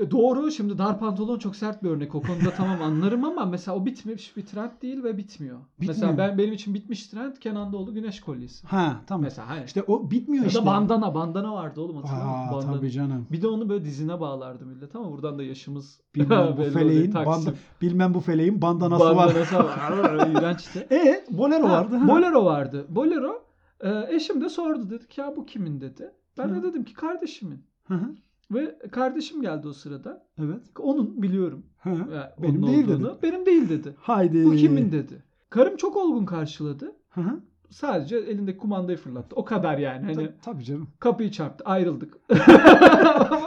E, 0.00 0.10
Doğru. 0.10 0.50
Şimdi 0.50 0.78
dar 0.78 0.98
pantolon 0.98 1.38
çok 1.38 1.56
sert 1.56 1.82
bir 1.82 1.90
örnek. 1.90 2.14
O 2.14 2.22
konuda 2.22 2.50
tamam 2.56 2.82
anlarım 2.82 3.24
ama 3.24 3.44
mesela 3.46 3.76
o 3.76 3.86
bitmemiş 3.86 4.36
bir 4.36 4.46
trend 4.46 4.70
değil 4.82 5.02
ve 5.04 5.16
bitmiyor. 5.18 5.58
Bitmiyor. 5.80 5.94
Mesela 5.94 6.18
ben 6.18 6.38
benim 6.38 6.52
için 6.52 6.74
bitmiş 6.74 7.06
trend 7.06 7.36
Kenan 7.36 7.72
Doğulu 7.72 7.94
güneş 7.94 8.20
kolyesi. 8.20 8.66
Ha 8.66 8.96
tamam. 9.06 9.22
Mesela 9.22 9.48
hani. 9.48 9.64
İşte 9.64 9.82
o 9.82 10.10
bitmiyor 10.10 10.42
ya 10.44 10.48
işte. 10.48 10.60
da 10.60 10.66
bandana. 10.66 11.14
Bandana 11.14 11.54
vardı 11.54 11.80
oğlum 11.80 11.96
hatırlıyor 11.96 12.26
musun? 12.26 12.48
Aa, 12.48 12.52
Bandana. 12.52 12.76
tabii 12.76 12.90
canım. 12.90 13.26
Bir 13.32 13.42
de 13.42 13.48
onu 13.48 13.68
böyle 13.68 13.84
dizine 13.84 14.20
bağlardı 14.20 14.66
millet 14.66 14.96
ama 14.96 15.12
buradan 15.12 15.38
da 15.38 15.42
yaşımız 15.42 16.00
Bilmem 16.14 16.54
bu 16.58 16.62
feleğin 16.62 17.14
banda, 17.14 17.50
bilmem 17.82 18.14
bu 18.14 18.20
feleğin 18.20 18.62
bandanası 18.62 19.04
var. 19.04 19.16
Bandanası 19.16 19.54
var. 19.56 20.26
İğrençti. 20.38 20.86
E 20.90 21.24
bolero 21.30 21.68
Ha, 21.68 21.72
vardı. 21.72 21.96
ha. 21.96 22.08
Bolero 22.08 22.44
vardı. 22.44 22.86
Bolero 22.88 23.42
e, 23.80 24.14
eşim 24.16 24.40
de 24.40 24.48
sordu 24.48 24.90
dedik 24.90 25.18
ya 25.18 25.36
bu 25.36 25.46
kimin 25.46 25.80
dedi. 25.80 26.12
Ben 26.38 26.48
Hı. 26.48 26.54
de 26.54 26.62
dedim 26.62 26.84
ki 26.84 26.94
kardeşimin. 26.94 27.64
Hı 27.88 27.94
hı. 27.94 28.08
Ve 28.50 28.78
kardeşim 28.92 29.42
geldi 29.42 29.68
o 29.68 29.72
sırada. 29.72 30.26
Evet. 30.38 30.60
Onun 30.78 31.22
biliyorum. 31.22 31.66
Hı. 31.82 31.90
e, 31.90 32.42
Benim 32.42 32.62
onun 32.62 32.72
değil 32.72 32.84
olduğunu. 32.88 33.08
dedi. 33.08 33.18
Benim 33.22 33.46
değil 33.46 33.68
dedi. 33.68 33.94
Haydi. 34.00 34.44
Bu 34.44 34.56
kimin 34.56 34.92
dedi. 34.92 35.22
Karım 35.50 35.76
çok 35.76 35.96
olgun 35.96 36.24
karşıladı. 36.24 36.92
Hı 37.10 37.20
hı. 37.20 37.40
Sadece 37.70 38.16
elindeki 38.16 38.58
kumandayı 38.58 38.98
fırlattı. 38.98 39.36
O 39.36 39.44
kadar 39.44 39.78
yani. 39.78 40.04
Hani 40.04 40.14
Ta- 40.26 40.34
Tabii 40.42 40.64
canım. 40.64 40.88
kapıyı 41.00 41.30
çarptı. 41.30 41.64
Ayrıldık. 41.64 42.14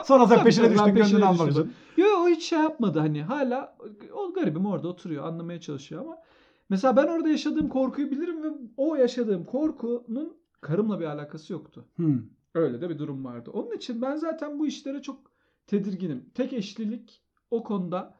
Sonra 0.05 0.27
Tabii 0.27 0.43
peşine 0.43 0.71
düştün 0.71 0.95
gönlünü 0.95 1.25
almak 1.25 1.47
düştüm. 1.47 1.63
için. 1.63 2.03
Yo 2.03 2.07
yo, 2.09 2.23
o 2.23 2.27
hiç 2.29 2.43
şey 2.43 2.59
yapmadı 2.59 2.99
hani 2.99 3.23
hala 3.23 3.77
o 4.13 4.33
garibim 4.33 4.65
orada 4.65 4.87
oturuyor 4.87 5.23
anlamaya 5.25 5.59
çalışıyor 5.61 6.01
ama 6.01 6.17
mesela 6.69 6.95
ben 6.95 7.07
orada 7.07 7.29
yaşadığım 7.29 7.69
korkuyu 7.69 8.11
bilirim 8.11 8.43
ve 8.43 8.47
o 8.77 8.95
yaşadığım 8.95 9.43
korkunun 9.43 10.33
karımla 10.61 10.99
bir 10.99 11.05
alakası 11.05 11.53
yoktu. 11.53 11.85
Hı. 11.97 12.07
Öyle 12.55 12.81
de 12.81 12.89
bir 12.89 12.99
durum 12.99 13.25
vardı. 13.25 13.49
Onun 13.53 13.71
için 13.77 14.01
ben 14.01 14.15
zaten 14.15 14.59
bu 14.59 14.67
işlere 14.67 15.01
çok 15.01 15.31
tedirginim. 15.67 16.25
Tek 16.33 16.53
eşlilik 16.53 17.21
o 17.51 17.63
konuda 17.63 18.15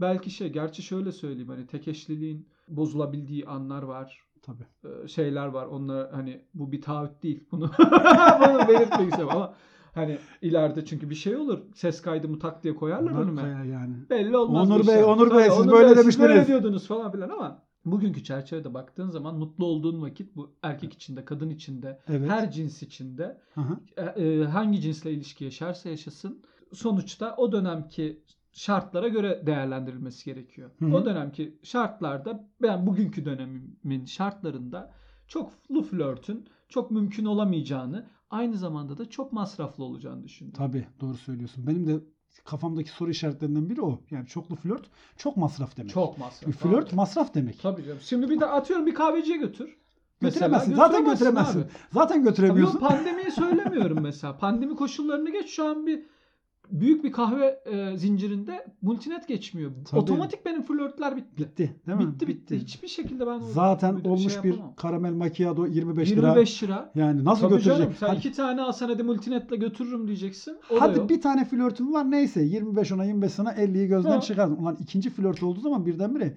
belki 0.00 0.30
şey 0.30 0.48
gerçi 0.52 0.82
şöyle 0.82 1.12
söyleyeyim 1.12 1.48
hani 1.48 1.66
tek 1.66 1.88
eşliliğin 1.88 2.48
bozulabildiği 2.68 3.46
anlar 3.46 3.82
var. 3.82 4.22
Tabii. 4.42 4.66
Ee, 5.04 5.08
şeyler 5.08 5.46
var. 5.46 5.66
Onlar 5.66 6.10
hani 6.10 6.44
bu 6.54 6.72
bir 6.72 6.80
taahhüt 6.82 7.22
değil. 7.22 7.44
Bunu 7.50 7.70
bunu 8.40 8.68
belirtmek 8.68 9.08
istiyorum 9.10 9.36
ama 9.36 9.54
hani 9.94 10.18
ileride 10.42 10.84
çünkü 10.84 11.10
bir 11.10 11.14
şey 11.14 11.36
olur. 11.36 11.58
Ses 11.74 12.02
kaydımı 12.02 12.38
tak 12.38 12.62
diye 12.62 12.74
koyarlar 12.74 13.12
Bunlar 13.14 13.22
önüme. 13.22 13.68
yani. 13.72 13.94
Belli 14.10 14.36
olmaz. 14.36 14.70
Onur 14.70 14.86
Bey, 14.86 14.94
işler. 14.94 15.02
Onur 15.02 15.34
Bey, 15.36 15.50
siz 15.50 15.68
böyle 15.70 15.88
Siz 15.88 15.96
demiştiniz. 15.98 16.28
böyle 16.28 16.46
diyordunuz 16.46 16.86
falan 16.86 17.12
filan 17.12 17.28
ama 17.28 17.62
bugünkü 17.86 18.24
çerçevede 18.24 18.74
baktığın 18.74 19.10
zaman 19.10 19.38
mutlu 19.38 19.64
olduğun 19.64 20.02
vakit 20.02 20.36
bu 20.36 20.56
erkek 20.62 20.92
içinde, 20.92 21.24
kadın 21.24 21.50
içinde, 21.50 22.00
Evet. 22.08 22.30
her 22.30 22.50
cins 22.50 22.82
içinde 22.82 23.40
hı. 23.54 23.80
e, 23.96 24.02
e, 24.02 24.44
hangi 24.44 24.80
cinsle 24.80 25.12
ilişki 25.12 25.44
yaşarsa 25.44 25.88
yaşasın 25.88 26.42
sonuçta 26.72 27.34
o 27.36 27.52
dönemki 27.52 28.22
şartlara 28.52 29.08
göre 29.08 29.42
değerlendirilmesi 29.46 30.24
gerekiyor. 30.24 30.70
Hı 30.78 30.84
hı. 30.84 30.94
O 30.96 31.04
dönemki 31.06 31.58
şartlarda 31.62 32.50
ben 32.62 32.86
bugünkü 32.86 33.24
dönemimin 33.24 34.04
şartlarında 34.04 34.94
çoklu 35.28 35.82
flörtün 35.82 36.48
çok 36.68 36.90
mümkün 36.90 37.24
olamayacağını 37.24 38.06
aynı 38.30 38.56
zamanda 38.56 38.98
da 38.98 39.10
çok 39.10 39.32
masraflı 39.32 39.84
olacağını 39.84 40.24
düşünüyorum. 40.24 40.58
Tabii 40.58 40.86
doğru 41.00 41.16
söylüyorsun. 41.16 41.66
Benim 41.66 41.86
de 41.86 42.00
kafamdaki 42.44 42.90
soru 42.90 43.10
işaretlerinden 43.10 43.70
biri 43.70 43.82
o. 43.82 44.00
Yani 44.10 44.26
çoklu 44.26 44.56
flört 44.56 44.82
çok 45.16 45.36
masraf 45.36 45.76
demek. 45.76 45.92
Çok 45.92 46.18
masraf. 46.18 46.52
Flört 46.54 46.88
abi. 46.88 46.96
masraf 46.96 47.34
demek. 47.34 47.62
Tabii 47.62 47.84
canım. 47.84 47.98
Şimdi 48.02 48.30
bir 48.30 48.40
de 48.40 48.46
atıyorum 48.46 48.86
bir 48.86 48.94
kahveciye 48.94 49.36
götür. 49.38 49.76
Götüremezsin. 50.20 50.70
Mesela 50.70 50.88
Zaten 50.88 51.04
götüremezsin. 51.04 51.60
abi. 51.60 51.68
Zaten 51.92 52.14
Tabii 52.18 52.28
götüremiyorsun. 52.28 52.80
yok, 52.80 52.88
pandemiyi 52.88 53.30
söylemiyorum 53.30 53.98
mesela. 54.02 54.38
Pandemi 54.38 54.76
koşullarını 54.76 55.30
geç 55.32 55.50
şu 55.50 55.64
an 55.68 55.86
bir 55.86 56.02
büyük 56.70 57.04
bir 57.04 57.12
kahve 57.12 57.60
e, 57.66 57.96
zincirinde 57.96 58.66
multinet 58.82 59.28
geçmiyor. 59.28 59.70
Tabii. 59.90 60.00
Otomatik 60.00 60.44
benim 60.46 60.62
flörtler 60.62 61.16
bitti. 61.16 61.36
Bitti 61.38 61.76
değil 61.86 61.98
mi? 61.98 62.06
bitti, 62.12 62.26
bitti 62.28 62.56
Hiçbir 62.60 62.88
şekilde 62.88 63.26
ben 63.26 63.38
Zaten 63.38 63.96
bir 63.96 64.02
şey 64.02 64.10
olmuş 64.12 64.44
bir 64.44 64.48
yapamam. 64.48 64.74
karamel 64.76 65.12
macchiato 65.12 65.66
25 65.66 66.12
lira. 66.12 66.28
25 66.28 66.62
lira. 66.62 66.92
Yani 66.94 67.24
nasıl 67.24 67.42
Tabii 67.42 67.54
götürecek? 67.56 67.78
canım 67.78 67.94
sen 68.00 68.06
Hadi, 68.06 68.18
iki 68.18 68.32
tane 68.32 68.62
alsan 68.62 68.88
hadi 68.88 69.02
multinetle 69.02 69.56
götürürüm 69.56 70.06
diyeceksin. 70.06 70.56
O 70.70 70.80
hadi 70.80 71.08
bir 71.08 71.20
tane 71.20 71.44
flörtüm 71.44 71.92
var 71.92 72.10
neyse 72.10 72.42
25 72.42 72.92
ona 72.92 73.04
25 73.04 73.32
sana 73.32 73.52
50'yi 73.52 73.88
gözden 73.88 74.10
Ha. 74.10 74.20
çıkardın. 74.20 74.56
Ulan 74.56 74.76
ikinci 74.80 75.10
flört 75.10 75.42
olduğu 75.42 75.60
zaman 75.60 75.86
birdenbire 75.86 76.36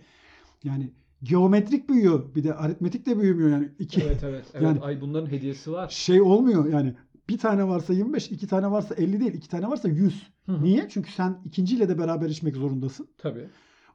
yani 0.64 0.92
geometrik 1.24 1.90
büyüyor. 1.90 2.36
Bir 2.36 2.44
de 2.44 2.54
aritmetik 2.54 3.06
de 3.06 3.20
büyümüyor 3.20 3.50
yani. 3.50 3.70
İki, 3.80 4.02
Evet 4.02 4.24
evet. 4.24 4.46
evet. 4.54 4.64
Yani- 4.64 4.80
Ay 4.82 5.02
bunların 5.02 5.28
hediyesi 5.32 5.72
var. 5.72 5.90
şey 5.90 6.22
olmuyor 6.22 6.66
yani. 6.74 6.96
Bir 7.30 7.38
tane 7.38 7.68
varsa 7.68 7.94
25, 7.94 8.32
iki 8.32 8.48
tane 8.48 8.72
varsa 8.72 8.96
50 8.96 9.20
değil, 9.20 9.34
iki 9.34 9.50
tane 9.50 9.70
varsa 9.70 9.88
100. 9.90 10.28
Hı 10.46 10.52
hı. 10.52 10.64
Niye? 10.64 10.90
Çünkü 10.90 11.12
sen 11.12 11.38
ikinciyle 11.46 11.90
de 11.90 11.98
beraber 12.00 12.30
içmek 12.30 12.56
zorundasın. 12.56 13.08
Tabii. 13.18 13.48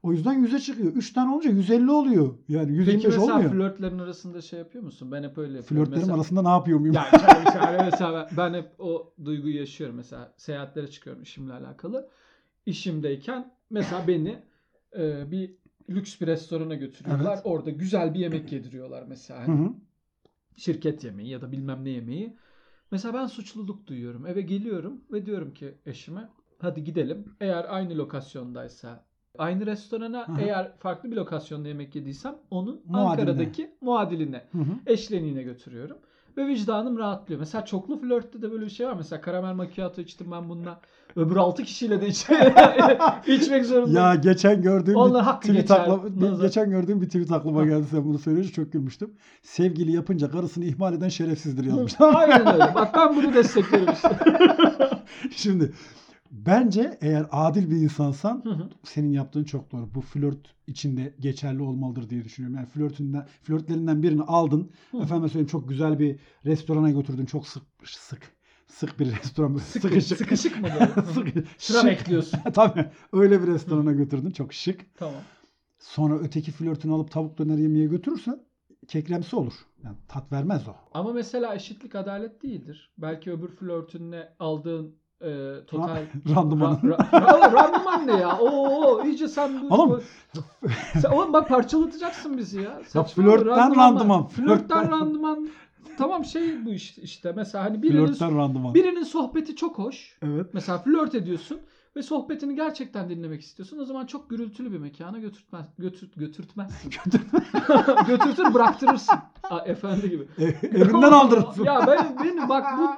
O 0.03 0.13
yüzden 0.13 0.45
100'e 0.45 0.59
çıkıyor. 0.61 0.93
3 0.93 1.13
tane 1.13 1.33
olunca 1.35 1.51
150 1.51 1.91
oluyor. 1.91 2.35
Yani 2.49 2.73
125 2.73 2.95
Peki 2.95 3.07
mesela 3.09 3.35
olmuyor. 3.37 3.51
flörtlerin 3.53 3.99
arasında 3.99 4.41
şey 4.43 4.59
yapıyor 4.59 4.85
musun? 4.85 5.13
Ben 5.13 5.23
hep 5.23 5.39
öyle 5.39 5.57
yapıyorum. 5.57 5.85
Flörtlerim 5.87 6.01
Mesela- 6.01 6.17
arasında 6.17 6.43
ne 6.43 6.49
yapıyor 6.49 6.79
muyum? 6.79 6.95
Ya 6.95 7.05
şöyle 7.11 7.45
mesela, 7.45 7.85
mesela 7.91 8.29
ben 8.37 8.55
hep 8.55 8.71
o 8.79 9.13
duyguyu 9.25 9.57
yaşıyorum 9.57 9.97
mesela 9.97 10.35
seyahatlere 10.37 10.87
çıkıyorum 10.91 11.23
işimle 11.23 11.53
alakalı. 11.53 12.09
İşimdeyken 12.67 13.55
mesela 13.71 14.09
beni 14.09 14.39
e, 14.99 15.31
bir 15.31 15.55
lüks 15.91 16.21
bir 16.21 16.27
restorana 16.27 16.75
götürüyorlar. 16.75 17.33
Evet. 17.35 17.43
Orada 17.45 17.71
güzel 17.71 18.15
bir 18.15 18.19
yemek 18.19 18.53
yediriyorlar 18.53 19.05
mesela. 19.09 19.47
Hı 19.47 19.53
Hani 19.53 19.67
hı. 19.67 19.73
şirket 20.57 21.05
yemeği 21.05 21.29
ya 21.29 21.41
da 21.41 21.53
bilmem 21.53 21.85
ne 21.85 21.91
yemeği. 21.91 22.37
Mesela 22.91 23.15
ben 23.15 23.27
suçluluk 23.27 23.87
duyuyorum. 23.87 24.27
Eve 24.27 24.41
geliyorum 24.41 25.01
ve 25.13 25.27
diyorum 25.27 25.55
ki 25.55 25.75
eşime 25.87 26.29
hadi 26.59 26.85
gidelim. 26.85 27.25
Eğer 27.41 27.67
aynı 27.69 27.99
lokasyondaysa 27.99 29.05
aynı 29.39 29.67
restorana 29.67 30.29
Hı 30.29 30.33
hı. 30.33 30.41
eğer 30.41 30.77
farklı 30.79 31.11
bir 31.11 31.17
lokasyonda 31.17 31.69
yemek 31.69 31.95
yediysem 31.95 32.37
onun 32.51 32.83
Muadiline. 32.85 33.01
Ankara'daki 33.31 33.71
muadiline 33.81 34.45
Hı 34.53 34.59
hı. 34.59 34.73
eşleniğine 34.87 35.43
götürüyorum. 35.43 35.99
Ve 36.37 36.47
vicdanım 36.47 36.99
rahatlıyor. 36.99 37.41
Mesela 37.41 37.65
çoklu 37.65 37.99
flörtte 38.01 38.43
de 38.43 38.51
böyle 38.51 38.65
bir 38.65 38.71
şey 38.71 38.87
var. 38.87 38.95
Mesela 38.97 39.21
karamel 39.21 39.55
macchiato 39.55 40.01
içtim 40.01 40.31
ben 40.33 40.49
bununla. 40.49 40.81
Öbür 41.17 41.37
altı 41.37 41.63
kişiyle 41.63 42.01
de 42.01 42.07
iç 42.07 42.27
içmek 43.27 43.67
zorundayım. 43.67 43.97
Ya 43.97 44.15
geçen 44.15 44.63
gördüğüm 44.63 44.97
Onlar 44.97 45.21
bir 45.21 45.25
hakkı 45.27 45.49
tweet 45.49 45.61
geçer, 45.69 45.81
aklıma, 45.81 46.31
nazar. 46.31 46.45
geçen 46.45 46.71
gördüğüm 46.71 47.01
bir 47.01 47.07
tweet 47.07 47.33
aklıma 47.33 47.65
geldi 47.65 47.85
sen 47.91 48.05
bunu 48.05 48.19
söyleyince 48.19 48.53
çok 48.53 48.73
gülmüştüm. 48.73 49.11
Sevgili 49.43 49.93
yapınca 49.93 50.31
karısını 50.31 50.65
ihmal 50.65 50.95
eden 50.95 51.09
şerefsizdir 51.09 51.65
yazmış. 51.65 51.95
Aynen 52.01 52.47
öyle. 52.53 52.75
Bak 52.75 52.95
ben 52.97 53.17
bunu 53.17 53.35
desteklerim 53.35 53.93
işte. 53.93 54.19
Şimdi 55.37 55.73
bence 56.35 56.99
eğer 57.01 57.27
adil 57.31 57.71
bir 57.71 57.77
insansan 57.77 58.45
Hı 58.45 58.51
hı. 58.51 58.69
senin 58.83 59.13
yaptığın 59.13 59.45
çok 59.45 59.73
doğru. 59.73 59.95
Bu 59.95 60.01
flört 60.01 60.55
içinde 60.67 61.15
geçerli 61.21 61.63
olmalıdır 61.63 62.11
diye 62.11 62.25
düşünüyorum. 62.25 62.57
Yani 62.57 62.67
flörtünden, 62.67 63.27
flörtlerinden 63.43 64.03
birini 64.03 64.23
aldın. 64.23 64.71
Hı. 64.91 64.99
Efendim 64.99 65.29
söyleyeyim 65.29 65.47
çok 65.47 65.69
güzel 65.69 65.99
bir 65.99 66.19
restorana 66.47 66.91
götürdün. 66.91 67.27
Çok 67.27 67.49
sık 67.49 67.63
sık 67.85 68.35
sık 68.67 69.01
bir 69.01 69.07
restoran. 69.13 69.57
Sıkı, 69.57 69.89
Sıkışık. 69.89 70.19
sıkışık 70.19 70.61
mı 70.61 70.69
böyle? 70.81 71.47
Sıra 71.59 71.87
bekliyorsun. 71.87 72.41
Tabii. 72.55 72.87
Öyle 73.13 73.43
bir 73.43 73.47
restorana 73.47 73.93
götürdün. 73.93 74.31
Çok 74.31 74.53
şık. 74.55 74.97
Tamam. 74.97 75.21
Sonra 75.79 76.19
öteki 76.19 76.53
flörtünü 76.53 76.93
alıp 76.93 77.11
tavuk 77.11 77.39
döner 77.39 77.59
yemeye 77.59 77.87
götürürsen 77.87 78.41
kekremsi 78.89 79.37
olur. 79.37 79.53
Yani 79.85 79.97
tat 80.09 80.33
vermez 80.33 80.69
o. 80.69 80.75
Ama 80.95 81.13
mesela 81.13 81.55
eşitlik 81.55 81.95
adalet 81.95 82.43
değildir. 82.43 82.91
Belki 82.99 83.33
öbür 83.33 83.49
flörtünle 83.49 84.35
aldığın 84.39 84.97
e, 85.21 85.31
total 85.67 85.97
Randımanı. 86.37 86.79
Ra- 86.83 87.11
ra- 87.11 87.53
randıman 87.55 88.07
ne 88.07 88.13
ya? 88.13 88.39
Oo 88.39 89.05
iyice 89.05 89.29
sen 89.29 89.63
bu... 89.71 89.75
Oğlum. 89.75 90.03
Sen, 91.03 91.11
oğlum 91.11 91.33
bak 91.33 91.49
parçalatacaksın 91.49 92.39
bizi 92.39 92.61
ya. 92.61 92.81
Saçma 92.89 93.25
flörtten 93.25 93.57
randıman 93.57 93.93
randıman, 93.95 94.27
Flörtten 94.27 94.91
randıman. 94.91 95.49
Tamam 95.99 96.25
şey 96.25 96.65
bu 96.65 96.71
işte, 96.71 97.03
işte. 97.03 97.33
Mesela 97.37 97.65
hani 97.65 97.83
birinin, 97.83 98.07
Flörtten 98.07 98.39
randıman. 98.39 98.75
birinin 98.75 99.03
sohbeti 99.03 99.57
çok 99.57 99.79
hoş. 99.79 100.19
Evet. 100.23 100.47
Mesela 100.53 100.79
flört 100.79 101.15
ediyorsun 101.15 101.59
ve 101.97 102.03
sohbetini 102.03 102.55
gerçekten 102.55 103.09
dinlemek 103.11 103.41
istiyorsun. 103.43 103.79
O 103.79 103.85
zaman 103.85 104.07
çok 104.07 104.31
gürültülü 104.31 104.73
bir 104.73 104.79
mekana 104.79 105.19
götürtmez, 105.19 105.67
götür, 105.79 106.11
götürtmezsin. 106.17 106.91
Götürtür 108.07 108.55
bıraktırırsın. 108.55 109.19
Aa, 109.51 109.59
efendi 109.61 110.11
gibi. 110.11 110.29
E, 110.39 110.45
evinden 110.79 111.13
aldırırsın. 111.13 111.65
ya 111.65 111.85
ben, 111.87 112.17
benim 112.25 112.49
bak 112.49 112.67
bu 112.79 112.91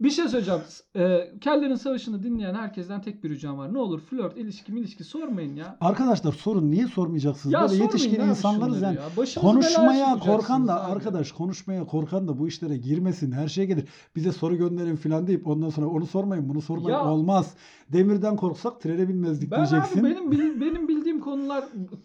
bir 0.00 0.10
şey 0.10 0.28
söyleyeceğim. 0.28 0.60
E, 0.96 1.30
Kellerin 1.40 1.74
Savaşı'nı 1.74 2.22
dinleyen 2.22 2.54
herkesten 2.54 3.02
tek 3.02 3.24
bir 3.24 3.30
ricam 3.30 3.58
var. 3.58 3.74
Ne 3.74 3.78
olur 3.78 4.00
flört, 4.00 4.36
ilişki, 4.36 4.72
ilişki 4.72 5.04
sormayın 5.04 5.56
ya. 5.56 5.76
Arkadaşlar 5.80 6.32
sorun 6.32 6.70
niye 6.70 6.86
sormayacaksınız? 6.86 7.52
Ya 7.52 7.62
Böyle 7.70 7.82
yetişkin 7.82 8.20
abi 8.20 8.28
insanlarız 8.30 8.82
yani. 8.82 8.96
ya. 8.96 9.02
Belaya 9.16 9.40
Konuşmaya 9.40 10.18
korkan 10.18 10.68
da 10.68 10.84
abi. 10.86 10.92
arkadaş 10.92 11.32
konuşmaya 11.32 11.86
korkan 11.86 12.28
da 12.28 12.38
bu 12.38 12.48
işlere 12.48 12.76
girmesin. 12.76 13.32
Her 13.32 13.48
şey 13.48 13.66
gelir. 13.66 13.84
Bize 14.16 14.32
soru 14.32 14.56
gönderin 14.56 14.96
filan 14.96 15.26
deyip 15.26 15.46
ondan 15.46 15.70
sonra 15.70 15.86
onu 15.86 16.06
sormayın 16.06 16.48
bunu 16.48 16.62
sormayın. 16.62 16.96
Ya- 16.98 17.04
Olmaz. 17.10 17.54
Demirden 17.92 18.36
korksak 18.36 18.80
trene 18.80 19.08
binmezdik 19.08 19.50
Ben 19.50 19.56
diyeceksin. 19.56 20.00
abi 20.00 20.10
benim 20.10 20.30
bil- 20.32 20.60
benim 20.60 20.88
bildiğim 20.88 21.20
konular 21.20 21.64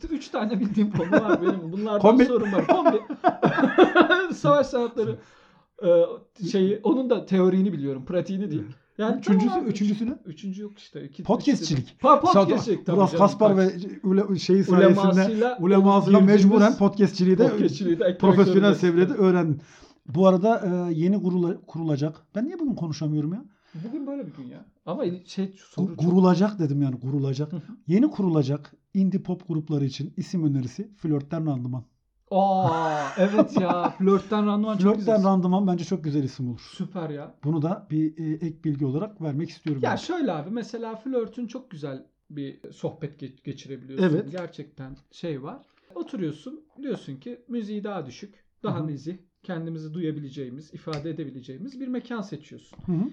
üç 0.10 0.28
tane 0.30 0.60
bildiğim 0.60 0.92
konu 0.92 1.12
var 1.12 1.42
benim. 1.42 1.72
Bunlardan 1.72 2.00
Kombi. 2.02 2.26
sorun 2.26 2.52
var. 2.52 2.68
Kombi. 2.68 2.98
Savaş 4.34 4.68
sanatları 4.68 5.16
e, 5.84 6.48
şeyi 6.52 6.80
onun 6.84 7.10
da 7.10 7.26
teorini 7.26 7.74
biliyorum, 7.74 8.06
pratiğini 8.06 8.52
değil. 8.52 8.64
Yani 8.98 9.20
Üçüncüsü, 9.20 9.48
tamam 9.48 9.64
abi, 9.64 9.70
üçüncüsü 9.70 10.08
ne? 10.08 10.14
Üçüncü 10.26 10.62
yok 10.62 10.78
işte. 10.78 11.04
İki, 11.06 11.24
Podcastçilik. 11.24 12.00
Pa 12.00 12.20
podcastçilik 12.20 12.86
tabii 12.86 12.98
canım, 12.98 13.18
Kaspar 13.18 13.58
ve 13.58 13.72
ule, 14.04 14.40
şeyi 14.40 14.64
sayesinde 14.64 15.56
ulemasıyla, 15.60 16.20
mecburen 16.20 16.78
podcastçiliği 16.78 17.38
de 17.38 17.50
podcastçiliği 17.50 18.00
de 18.00 18.18
profesyonel 18.18 18.74
seviyede 18.76 19.14
öğrendim. 19.14 19.62
Bu 20.06 20.28
arada 20.28 20.62
e, 20.90 20.94
yeni 20.94 21.16
kurula- 21.16 21.66
kurulacak. 21.68 22.26
Ben 22.36 22.46
niye 22.46 22.60
bugün 22.60 22.76
konuşamıyorum 22.76 23.34
ya? 23.34 23.46
Bugün 23.88 24.08
böyle 24.08 24.28
bir 24.28 24.34
gün 24.34 24.44
ya. 24.44 24.66
Ama 24.86 25.04
şey 25.26 25.46
Gu- 25.46 25.58
soru 25.58 25.88
çok... 25.88 25.98
Kurulacak 25.98 26.60
dedim 26.60 26.82
yani 26.82 27.00
kurulacak. 27.00 27.52
Yeni 27.88 28.10
kurulacak 28.12 28.74
indie 28.94 29.22
pop 29.22 29.48
grupları 29.48 29.86
için 29.86 30.14
isim 30.18 30.44
önerisi 30.44 30.92
Flörtten 30.98 31.46
Randıman. 31.46 31.84
Aa 32.32 33.08
evet 33.18 33.60
ya. 33.62 33.90
Flörtten 33.98 34.46
randıman 34.46 34.78
çok 34.78 34.82
Flörtten 34.96 34.98
güzel. 35.18 35.24
Randıman 35.24 35.68
bence 35.68 35.84
çok 35.84 36.04
güzel 36.04 36.24
isim 36.24 36.50
olur. 36.50 36.70
Süper 36.74 37.10
ya. 37.10 37.36
Bunu 37.44 37.62
da 37.62 37.88
bir 37.92 38.18
e, 38.18 38.34
ek 38.46 38.64
bilgi 38.64 38.86
olarak 38.86 39.22
vermek 39.22 39.50
istiyorum. 39.50 39.82
Ya 39.84 39.92
ben. 39.92 39.96
şöyle 39.96 40.32
abi 40.32 40.50
mesela 40.50 40.96
flörtün 40.96 41.48
çok 41.48 41.72
güzel 41.72 42.06
bir 42.30 42.72
sohbet 42.72 43.22
ge- 43.22 43.44
geçirebiliyorsun. 43.44 44.06
Evet. 44.16 44.32
Gerçekten 44.32 44.98
şey 45.12 45.44
var. 45.44 45.66
Oturuyorsun 45.96 46.62
diyorsun 46.82 47.16
ki 47.16 47.42
müziği 47.48 47.84
daha 47.84 48.06
düşük, 48.06 48.46
daha 48.64 48.80
Hı 48.80 48.84
hı. 48.84 48.88
nezih, 48.88 49.18
kendimizi 49.44 49.94
duyabileceğimiz, 49.94 50.74
ifade 50.74 51.10
edebileceğimiz 51.10 51.80
bir 51.80 51.88
mekan 51.88 52.22
seçiyorsun. 52.22 52.78
Hı 52.86 52.92
hı. 52.92 53.04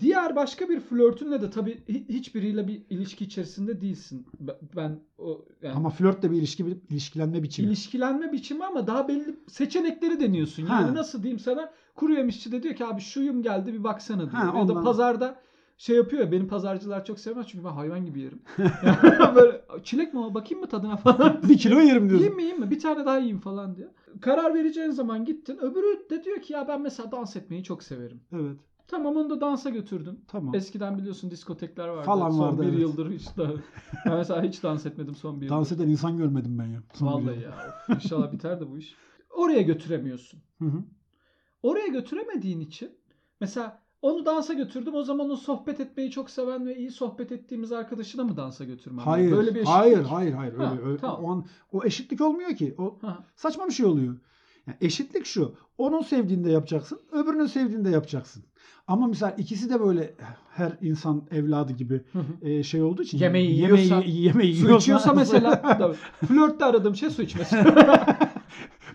Diğer 0.00 0.36
başka 0.36 0.68
bir 0.68 0.80
flörtünle 0.80 1.42
de 1.42 1.50
tabii 1.50 1.78
hi- 1.88 2.08
hiçbiriyle 2.08 2.68
bir 2.68 2.82
ilişki 2.90 3.24
içerisinde 3.24 3.80
değilsin. 3.80 4.26
Ben- 4.76 4.98
o 5.18 5.44
yani 5.62 5.74
Ama 5.74 5.90
flörtle 5.90 6.30
bir 6.30 6.36
ilişki 6.36 6.66
bir 6.66 6.76
ilişkilenme 6.90 7.42
biçimi. 7.42 7.68
ilişkilenme 7.68 8.32
biçimi 8.32 8.64
ama 8.64 8.86
daha 8.86 9.08
belli 9.08 9.36
seçenekleri 9.48 10.20
deniyorsun. 10.20 10.62
Yani 10.62 10.86
Ha. 10.88 10.94
nasıl 10.94 11.22
diyeyim 11.22 11.38
sana 11.38 11.70
kuru 11.94 12.12
yemişçi 12.14 12.52
de 12.52 12.62
diyor 12.62 12.74
ki 12.74 12.84
abi 12.84 13.00
şuyum 13.00 13.42
geldi 13.42 13.72
bir 13.72 13.84
baksana 13.84 14.20
diyor. 14.20 14.32
Ha, 14.32 14.58
ya 14.58 14.68
da 14.68 14.82
pazarda 14.82 15.40
şey 15.78 15.96
yapıyor 15.96 16.22
ya 16.22 16.32
benim 16.32 16.48
pazarcılar 16.48 17.04
çok 17.04 17.20
sevmez 17.20 17.46
çünkü 17.48 17.64
ben 17.64 17.70
hayvan 17.70 18.04
gibi 18.06 18.20
yerim. 18.20 18.42
Yani 18.58 18.96
böyle 19.34 19.60
çilek 19.84 20.14
mi 20.14 20.20
o 20.20 20.34
bakayım 20.34 20.60
mı 20.60 20.68
tadına 20.68 20.96
falan. 20.96 21.40
bir 21.48 21.58
kilo 21.58 21.80
yerim 21.80 22.08
diyorsun. 22.08 22.14
Yiyeyim 22.16 22.36
mi 22.36 22.42
yiyeyim 22.42 22.60
mi 22.64 22.70
bir 22.70 22.80
tane 22.80 23.06
daha 23.06 23.16
yiyeyim 23.16 23.40
falan 23.40 23.76
diyor. 23.76 23.90
Karar 24.20 24.54
vereceğin 24.54 24.90
zaman 24.90 25.24
gittin 25.24 25.56
öbürü 25.56 26.10
de 26.10 26.24
diyor 26.24 26.40
ki 26.42 26.52
ya 26.52 26.68
ben 26.68 26.80
mesela 26.82 27.12
dans 27.12 27.36
etmeyi 27.36 27.64
çok 27.64 27.82
severim. 27.82 28.20
Evet. 28.32 28.56
Tamam 28.88 29.16
onu 29.16 29.30
da 29.30 29.40
dansa 29.40 29.70
götürdün. 29.70 30.24
Tamam. 30.28 30.54
Eskiden 30.54 30.98
biliyorsun 30.98 31.30
diskotekler 31.30 31.88
vardı. 31.88 32.06
Falan 32.06 32.30
son 32.30 32.40
vardı, 32.40 32.62
bir 32.62 32.68
evet. 32.68 32.80
yıldır 32.80 33.10
hiç 33.10 33.36
daha. 33.36 33.52
Ben 34.06 34.16
mesela 34.16 34.42
hiç 34.42 34.62
dans 34.62 34.86
etmedim 34.86 35.14
son 35.14 35.40
bir 35.40 35.46
yıldır. 35.46 35.56
Dans 35.56 35.72
eden 35.72 35.88
insan 35.88 36.16
görmedim 36.16 36.58
ben 36.58 36.66
ya. 36.66 36.82
Son 36.92 37.06
Vallahi 37.06 37.42
ya. 37.42 37.50
of, 37.88 38.04
İnşallah 38.04 38.32
biter 38.32 38.60
de 38.60 38.70
bu 38.70 38.78
iş. 38.78 38.94
Oraya 39.30 39.62
götüremiyorsun. 39.62 40.40
Hı 40.58 40.64
hı. 40.64 40.82
Oraya 41.62 41.86
götüremediğin 41.86 42.60
için 42.60 42.90
mesela 43.40 43.82
onu 44.02 44.26
dansa 44.26 44.52
götürdüm. 44.54 44.94
O 44.94 45.02
zaman 45.02 45.30
o 45.30 45.36
sohbet 45.36 45.80
etmeyi 45.80 46.10
çok 46.10 46.30
seven 46.30 46.66
ve 46.66 46.76
iyi 46.76 46.90
sohbet 46.90 47.32
ettiğimiz 47.32 47.72
arkadaşına 47.72 48.24
mı 48.24 48.36
dansa 48.36 48.64
götürmem? 48.64 49.04
Hayır. 49.04 49.32
Böyle 49.32 49.50
bir 49.50 49.60
eşitlik. 49.60 49.68
hayır, 49.76 50.02
hayır, 50.02 50.32
hayır. 50.32 50.54
Ha, 50.54 50.72
öyle, 50.72 50.82
öyle- 50.86 50.98
tamam. 50.98 51.24
o, 51.24 51.30
an- 51.32 51.46
o 51.72 51.84
eşitlik 51.84 52.20
olmuyor 52.20 52.50
ki. 52.56 52.74
O 52.78 52.98
Ha, 53.02 53.24
saçma 53.36 53.66
bir 53.66 53.72
şey 53.72 53.86
oluyor. 53.86 54.16
Yani 54.66 54.76
eşitlik 54.80 55.26
şu. 55.26 55.54
Onun 55.78 56.02
sevdiğinde 56.02 56.50
yapacaksın, 56.50 57.00
öbürünün 57.12 57.46
sevdiğinde 57.46 57.90
yapacaksın. 57.90 58.44
Ama 58.86 59.06
mesela 59.06 59.30
ikisi 59.30 59.70
de 59.70 59.80
böyle 59.80 60.14
her 60.50 60.72
insan 60.80 61.22
evladı 61.30 61.72
gibi 61.72 62.02
hı 62.12 62.18
hı. 62.18 62.48
e, 62.48 62.62
şey 62.62 62.82
olduğu 62.82 63.02
için 63.02 63.18
Yemeği 63.18 63.60
yemeği, 63.60 63.88
yiyorsa- 63.88 64.04
yemeği 64.06 64.54
Su 64.56 64.66
yiyorsa- 64.66 64.76
içiyorsa 64.78 65.12
mesela 65.12 65.62
tabii. 65.78 65.96
flörtte 66.26 66.64
aradığım 66.64 66.96
şey 66.96 67.10
su 67.10 67.22
içmesi. 67.22 67.56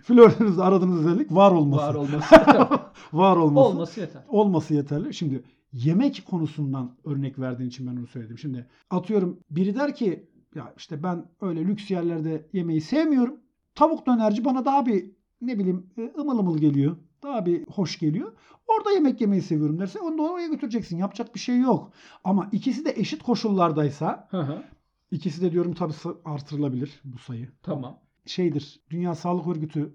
flörtünüzde 0.02 0.62
aradığınız 0.62 1.06
özellik 1.06 1.34
var 1.34 1.52
olması. 1.52 1.82
Var 1.86 1.94
olması. 1.94 2.34
Var 3.12 3.36
olması. 3.36 3.68
Olması 3.68 4.00
yeter. 4.00 4.22
olması 4.28 4.74
yeterli. 4.74 5.14
Şimdi 5.14 5.42
yemek 5.72 6.22
konusundan 6.30 6.96
örnek 7.04 7.38
verdiğin 7.38 7.68
için 7.68 7.86
ben 7.86 7.96
onu 7.96 8.06
söyledim. 8.06 8.38
Şimdi 8.38 8.66
atıyorum 8.90 9.40
biri 9.50 9.74
der 9.74 9.94
ki 9.94 10.26
ya 10.54 10.74
işte 10.76 11.02
ben 11.02 11.24
öyle 11.40 11.60
lüks 11.66 11.90
yerlerde 11.90 12.46
yemeği 12.52 12.80
sevmiyorum. 12.80 13.34
Tavuk 13.74 14.06
dönerci 14.06 14.44
bana 14.44 14.64
daha 14.64 14.86
bir 14.86 15.10
ne 15.42 15.58
bileyim 15.58 15.86
e, 15.98 16.12
ımıl 16.18 16.38
ımıl 16.38 16.58
geliyor. 16.58 16.96
Daha 17.22 17.46
bir 17.46 17.66
hoş 17.66 17.98
geliyor. 17.98 18.32
Orada 18.68 18.92
yemek 18.92 19.20
yemeyi 19.20 19.42
seviyorum 19.42 19.78
derse 19.78 20.00
onu 20.00 20.18
da 20.18 20.22
oraya 20.22 20.48
götüreceksin. 20.48 20.96
Yapacak 20.98 21.34
bir 21.34 21.40
şey 21.40 21.60
yok. 21.60 21.92
Ama 22.24 22.48
ikisi 22.52 22.84
de 22.84 22.94
eşit 22.96 23.22
koşullardaysa 23.22 24.28
Hı 24.30 24.40
hı. 24.40 24.62
ikisi 25.10 25.42
de 25.42 25.52
diyorum 25.52 25.74
tabii 25.74 25.92
artırılabilir 26.24 27.00
bu 27.04 27.18
sayı. 27.18 27.48
Tamam. 27.62 27.98
Şeydir. 28.26 28.80
Dünya 28.90 29.14
Sağlık 29.14 29.46
Örgütü 29.46 29.94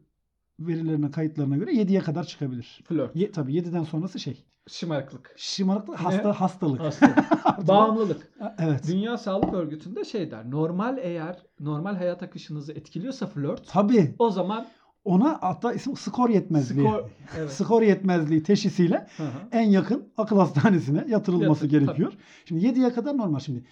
verilerine 0.60 1.12
kayıtlarına 1.12 1.58
göre 1.58 1.72
7'ye 1.74 2.00
kadar 2.00 2.24
çıkabilir. 2.24 2.84
Flört. 2.88 3.16
Ye, 3.16 3.32
tabii 3.32 3.54
7'den 3.54 3.84
sonrası 3.84 4.20
şey. 4.20 4.44
Şımarıklık. 4.68 5.34
Şımarıklık 5.38 5.98
hasta 5.98 6.42
hastalık. 6.42 6.80
Hastalık. 6.80 7.18
Bağımlılık. 7.68 8.32
Evet. 8.60 8.88
Dünya 8.88 9.18
Sağlık 9.18 9.54
Örgütü'nde 9.54 10.06
şey 10.06 10.32
der. 10.32 10.52
Normal 10.52 10.98
eğer 11.02 11.42
normal 11.60 11.96
hayat 11.96 12.24
akışınızı 12.24 12.72
etkiliyorsa 12.74 13.28
flört 13.28 13.68
Tabii. 13.68 14.16
o 14.20 14.30
zaman 14.32 14.68
Ona 15.06 15.38
hatta 15.42 15.74
isim 15.74 15.98
skor 15.98 16.30
yetmezliği. 16.30 16.88
skor 16.88 17.04
evet. 17.38 17.52
Skor 17.52 17.82
yetmezliği 17.82 18.44
teşhisiyle 18.44 19.08
Hı 19.18 19.24
hı. 19.24 19.30
en 19.52 19.70
yakın 19.70 20.08
akıl 20.18 20.38
hastanesine 20.38 21.06
yatırılması 21.10 21.66
Yatır- 21.66 21.80
gerekiyor. 21.80 22.14
Şimdi 22.46 22.66
7'ye 22.66 22.94
kadar 22.94 23.18
normal. 23.18 23.40
Şimdi 23.40 23.66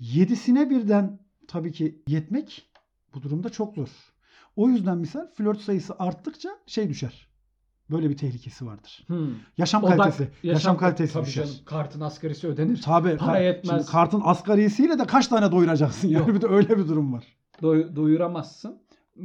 7'sine 0.00 0.70
birden 0.70 1.18
tabii 1.48 1.72
ki 1.72 2.02
yetmek 2.08 2.70
bu 3.14 3.22
durumda 3.22 3.48
çok 3.50 3.74
zor. 3.74 3.88
O 4.56 4.68
yüzden 4.68 4.98
misal 4.98 5.26
flört 5.34 5.60
sayısı 5.60 5.94
arttıkça 5.98 6.48
şey 6.66 6.88
düşer. 6.88 7.26
Böyle 7.90 8.10
bir 8.10 8.16
tehlikesi 8.16 8.66
vardır. 8.66 9.04
Hmm. 9.06 9.28
Yaşam 9.58 9.82
Odak- 9.84 9.96
kalitesi. 9.96 10.28
Yaşam, 10.42 10.76
kalitesi 10.78 11.12
tabii 11.12 11.26
düşer. 11.26 11.44
canım, 11.44 11.58
kartın 11.64 12.00
asgarisi 12.00 12.46
ödenir. 12.48 12.82
Tabii. 12.82 13.16
Para 13.16 13.38
yetmez. 13.38 13.76
Şimdi 13.76 13.90
kartın 13.90 14.20
asgarisiyle 14.24 14.98
de 14.98 15.04
kaç 15.06 15.26
tane 15.26 15.52
doyuracaksın? 15.52 16.08
Yani 16.08 16.28
Yok. 16.28 16.36
bir 16.36 16.40
de 16.42 16.46
öyle 16.46 16.68
bir 16.78 16.88
durum 16.88 17.12
var. 17.12 17.24
Doy- 17.62 17.96
doyuramazsın. 17.96 18.78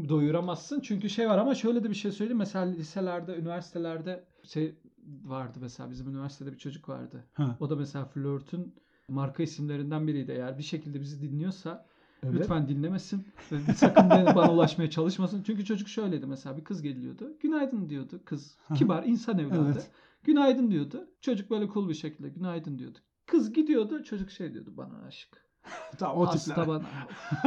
Doyuramazsın 0.10 0.80
çünkü 0.80 1.10
şey 1.10 1.30
var 1.30 1.38
ama 1.38 1.56
şöyle 1.56 1.84
de 1.84 1.90
bir 1.90 1.96
şey 1.96 2.12
söyleyeyim. 2.12 2.38
Mesela 2.38 2.66
liselerde, 2.66 3.36
üniversitelerde 3.36 4.24
şey 4.44 4.76
vardı 5.24 5.58
mesela 5.62 5.90
bizim 5.90 6.10
üniversitede 6.10 6.52
bir 6.52 6.58
çocuk 6.58 6.90
vardı. 6.90 7.24
Ha. 7.34 7.58
O 7.60 7.70
da 7.70 7.76
mesela 7.76 8.06
flörtün 8.06 8.76
marka 9.08 9.44
isimlerinden 9.44 10.08
biriydi. 10.08 10.32
Eğer 10.32 10.58
bir 10.58 10.64
şekilde 10.64 11.02
bizi 11.02 11.22
dinliyorsa 11.22 11.86
Evet. 12.24 12.36
lütfen 12.36 12.68
dinlemesin. 12.68 13.28
Ve 13.52 13.74
sakın 13.74 14.10
bana 14.10 14.52
ulaşmaya 14.52 14.90
çalışmasın. 14.90 15.44
Çünkü 15.44 15.66
çocuk 15.66 15.88
şöyleydi 15.88 16.26
mesela 16.26 16.58
bir 16.58 16.64
kız 16.64 16.82
geliyordu. 16.82 17.38
Günaydın 17.42 17.90
diyordu 17.90 18.22
kız. 18.26 18.58
Kibar 18.76 19.04
insan 19.04 19.40
evladı. 19.40 19.72
Evet. 19.74 19.92
Günaydın 20.24 20.72
diyordu. 20.72 21.08
Çocuk 21.22 21.50
böyle 21.50 21.68
cool 21.68 21.90
bir 21.90 21.94
şekilde 21.94 22.30
günaydın 22.30 22.80
diyordu. 22.80 22.98
Kız 23.26 23.54
gidiyordu 23.54 24.04
çocuk 24.04 24.32
şey 24.32 24.54
diyordu 24.54 24.74
bana 24.78 25.02
aşık. 25.08 25.46
Ta- 25.98 26.14
o 26.14 26.26
Hasta 26.28 26.52
tipler. 26.54 26.68
bana 26.68 26.84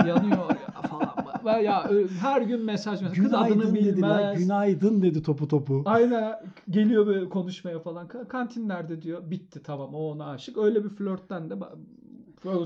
yanıyor 0.08 0.50
ya 0.50 0.82
falan. 0.82 1.23
Ya 1.44 1.90
her 2.20 2.42
gün 2.42 2.64
mesaj 2.64 3.02
mesaj. 3.02 3.18
Kız 3.18 3.34
adını 3.34 3.74
bilmez. 3.74 4.38
Günaydın 4.38 5.02
dedi 5.02 5.22
topu 5.22 5.48
topu. 5.48 5.82
Aynen 5.84 6.34
geliyor 6.70 7.06
böyle 7.06 7.28
konuşmaya 7.28 7.78
falan. 7.78 8.06
Ka- 8.06 8.28
Kantin 8.28 8.68
nerede 8.68 9.02
diyor. 9.02 9.30
Bitti 9.30 9.62
tamam 9.62 9.94
o 9.94 9.98
ona 9.98 10.26
aşık. 10.26 10.58
Öyle 10.58 10.84
bir 10.84 10.88
flörtten 10.88 11.50
de 11.50 11.54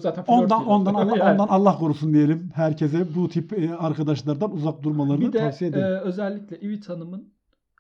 zaten 0.01 0.25
flört 0.25 0.29
Ondan 0.29 0.67
ondan 0.67 0.95
Allah, 0.95 1.17
Yani. 1.17 1.33
ondan 1.33 1.49
Allah 1.49 1.79
korusun 1.79 2.15
diyelim. 2.15 2.51
Herkese 2.55 3.15
bu 3.15 3.29
tip 3.29 3.53
e, 3.59 3.75
arkadaşlardan 3.75 4.53
uzak 4.53 4.83
durmalarını 4.83 5.21
Bir 5.21 5.33
de 5.33 5.39
tavsiye 5.39 5.71
e, 5.71 5.73
ederim. 5.73 5.99
özellikle 6.05 6.61
İvit 6.61 6.89
Hanım'ın 6.89 7.33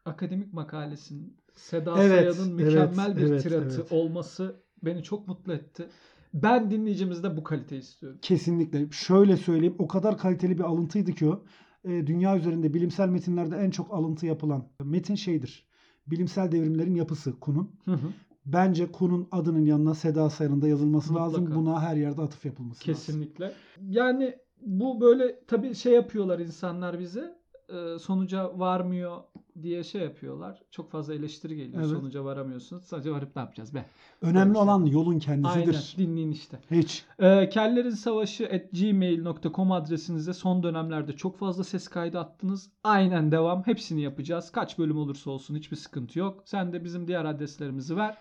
akademik 0.04 0.52
makalesinin 0.52 1.38
Seda 1.54 1.94
Evet, 2.02 2.34
Sayan'ın 2.34 2.58
evet, 2.58 2.66
mükemmel 2.66 3.16
bir 3.16 3.22
evet, 3.22 3.42
tiratı 3.42 3.76
evet. 3.80 3.92
olması 3.92 4.56
beni 4.82 5.02
çok 5.02 5.28
mutlu 5.28 5.52
etti. 5.52 5.88
Ben 6.34 6.70
dinleyicimizde 6.70 7.36
bu 7.36 7.42
kalite 7.42 7.76
istiyorum. 7.76 8.18
Kesinlikle. 8.22 8.86
Şöyle 8.90 9.36
söyleyeyim. 9.36 9.74
O 9.78 9.88
kadar 9.88 10.18
kaliteli 10.18 10.58
bir 10.58 10.64
alıntıydı 10.64 11.12
ki 11.12 11.26
o. 11.28 11.44
E, 11.84 12.06
dünya 12.06 12.36
üzerinde 12.36 12.74
bilimsel 12.74 13.08
metinlerde 13.08 13.56
en 13.56 13.70
çok 13.70 13.94
alıntı 13.94 14.26
yapılan 14.26 14.64
metin 14.84 15.14
şeydir. 15.14 15.66
Bilimsel 16.06 16.52
devrimlerin 16.52 16.94
yapısı 16.94 17.40
Kuhn'un. 17.40 17.70
Hı 17.84 17.92
hı. 17.92 18.08
Bence 18.46 18.92
Kuhn'un 18.92 19.28
adının 19.32 19.64
yanına 19.64 19.94
Seda 19.94 20.30
Sayan'ın 20.30 20.62
da 20.62 20.68
yazılması 20.68 21.12
Mutlaka. 21.12 21.30
lazım. 21.32 21.54
Buna 21.54 21.82
her 21.82 21.96
yerde 21.96 22.22
atıf 22.22 22.44
yapılması 22.44 22.80
lazım. 22.80 22.94
Kesinlikle. 22.94 23.52
Yani 23.88 24.34
bu 24.62 25.00
böyle 25.00 25.40
tabii 25.46 25.74
şey 25.74 25.92
yapıyorlar 25.92 26.38
insanlar 26.38 26.98
bize. 27.00 27.38
e, 27.68 27.98
sonuca 27.98 28.58
varmıyor 28.58 29.16
diye 29.62 29.85
şey 29.85 30.03
yapıyorlar. 30.03 30.62
Çok 30.71 30.90
fazla 30.90 31.14
eleştiri 31.14 31.57
geliyor. 31.57 31.83
Evet. 31.83 31.90
Sonuca 31.99 32.25
varamıyorsunuz. 32.25 32.85
Sadece 32.85 33.11
varıp 33.11 33.37
ne 33.37 33.42
yapacağız 33.42 33.75
be? 33.75 33.85
Önemli 34.23 34.37
Böyle 34.37 34.53
şey. 34.55 34.62
olan 34.62 34.87
yolun 34.87 35.21
Aynen 35.29 35.42
kendisidir. 35.42 35.94
dinleyin 35.99 36.31
işte. 36.33 36.59
Hiç. 36.71 37.05
E, 37.18 37.49
kellerin 37.49 37.90
savaşı 37.90 38.44
at 38.47 38.73
gmail.com 38.73 39.73
adresinize 39.73 40.33
son 40.33 40.62
dönemlerde 40.62 41.12
çok 41.12 41.38
fazla 41.38 41.64
ses 41.64 41.88
kaydı 41.88 42.18
attınız. 42.18 42.71
Aynen 42.85 43.33
devam. 43.33 43.62
Hepsini 43.66 44.01
yapacağız. 44.03 44.51
Kaç 44.53 44.79
bölüm 44.79 44.99
olursa 44.99 45.31
olsun 45.31 45.55
hiçbir 45.57 45.77
sıkıntı 45.77 46.18
yok. 46.18 46.42
Sen 46.44 46.73
de 46.73 46.85
bizim 46.85 47.09
diğer 47.09 47.25
adreslerimizi 47.25 47.97
ver. 47.97 48.16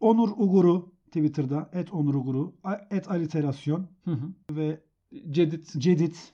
Onur 0.00 0.28
Uguru 0.36 0.92
Twitter'da 1.06 1.70
et 1.72 1.92
Onur 1.92 2.14
Uguru 2.14 2.54
et 2.90 3.10
aliterasyon 3.10 3.86
Hı 4.04 4.10
hı. 4.10 4.28
ve 4.56 4.80
Cedit 5.30 5.72
Cedit 5.78 6.32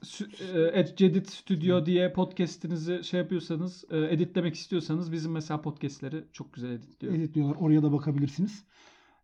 e, 0.75 0.97
Cedit 0.97 1.31
Studio 1.31 1.87
diye 1.87 2.13
podcast'inizi 2.13 3.05
şey 3.05 3.21
yapıyorsanız, 3.21 3.85
e, 3.91 3.99
editlemek 3.99 4.55
istiyorsanız 4.55 5.13
bizim 5.13 5.33
mesela 5.33 5.63
podcast'leri 5.63 6.25
çok 6.33 6.53
güzel 6.53 6.71
editliyor. 6.71 7.15
editliyorlar. 7.15 7.57
Oraya 7.61 7.83
da 7.83 7.93
bakabilirsiniz. 7.93 8.65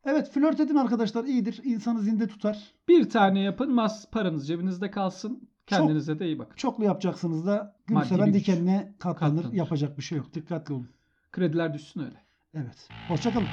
Evet 0.05 0.31
flört 0.31 0.61
edin 0.61 0.75
arkadaşlar 0.77 1.25
iyidir. 1.25 1.61
İnsanı 1.65 2.01
zinde 2.01 2.29
tutar. 2.29 2.73
Bir 2.89 3.11
tane 3.11 3.41
yapın, 3.41 3.73
mas 3.75 4.11
paranız 4.11 4.49
cebinizde 4.49 4.91
kalsın. 4.91 5.49
Kendinize 5.67 6.19
de 6.19 6.27
iyi 6.27 6.39
bakın. 6.39 6.57
Çoklu 6.57 6.85
yapacaksınız 6.85 7.47
da 7.47 7.77
gül 7.87 7.95
Maddi 7.95 8.09
seven 8.09 8.27
bir 8.27 8.33
güç. 8.33 8.41
dikenine 8.43 8.95
katlanır. 8.99 9.37
Katlanır. 9.37 9.55
Yapacak 9.57 9.99
bir 9.99 10.03
şey 10.03 10.19
yok. 10.19 10.35
Dikkatli 10.35 10.75
olun. 10.75 10.89
Krediler 11.33 11.75
düşsün 11.75 12.01
öyle. 12.01 12.23
Evet. 12.55 12.89
Hoşçakalın. 13.09 13.47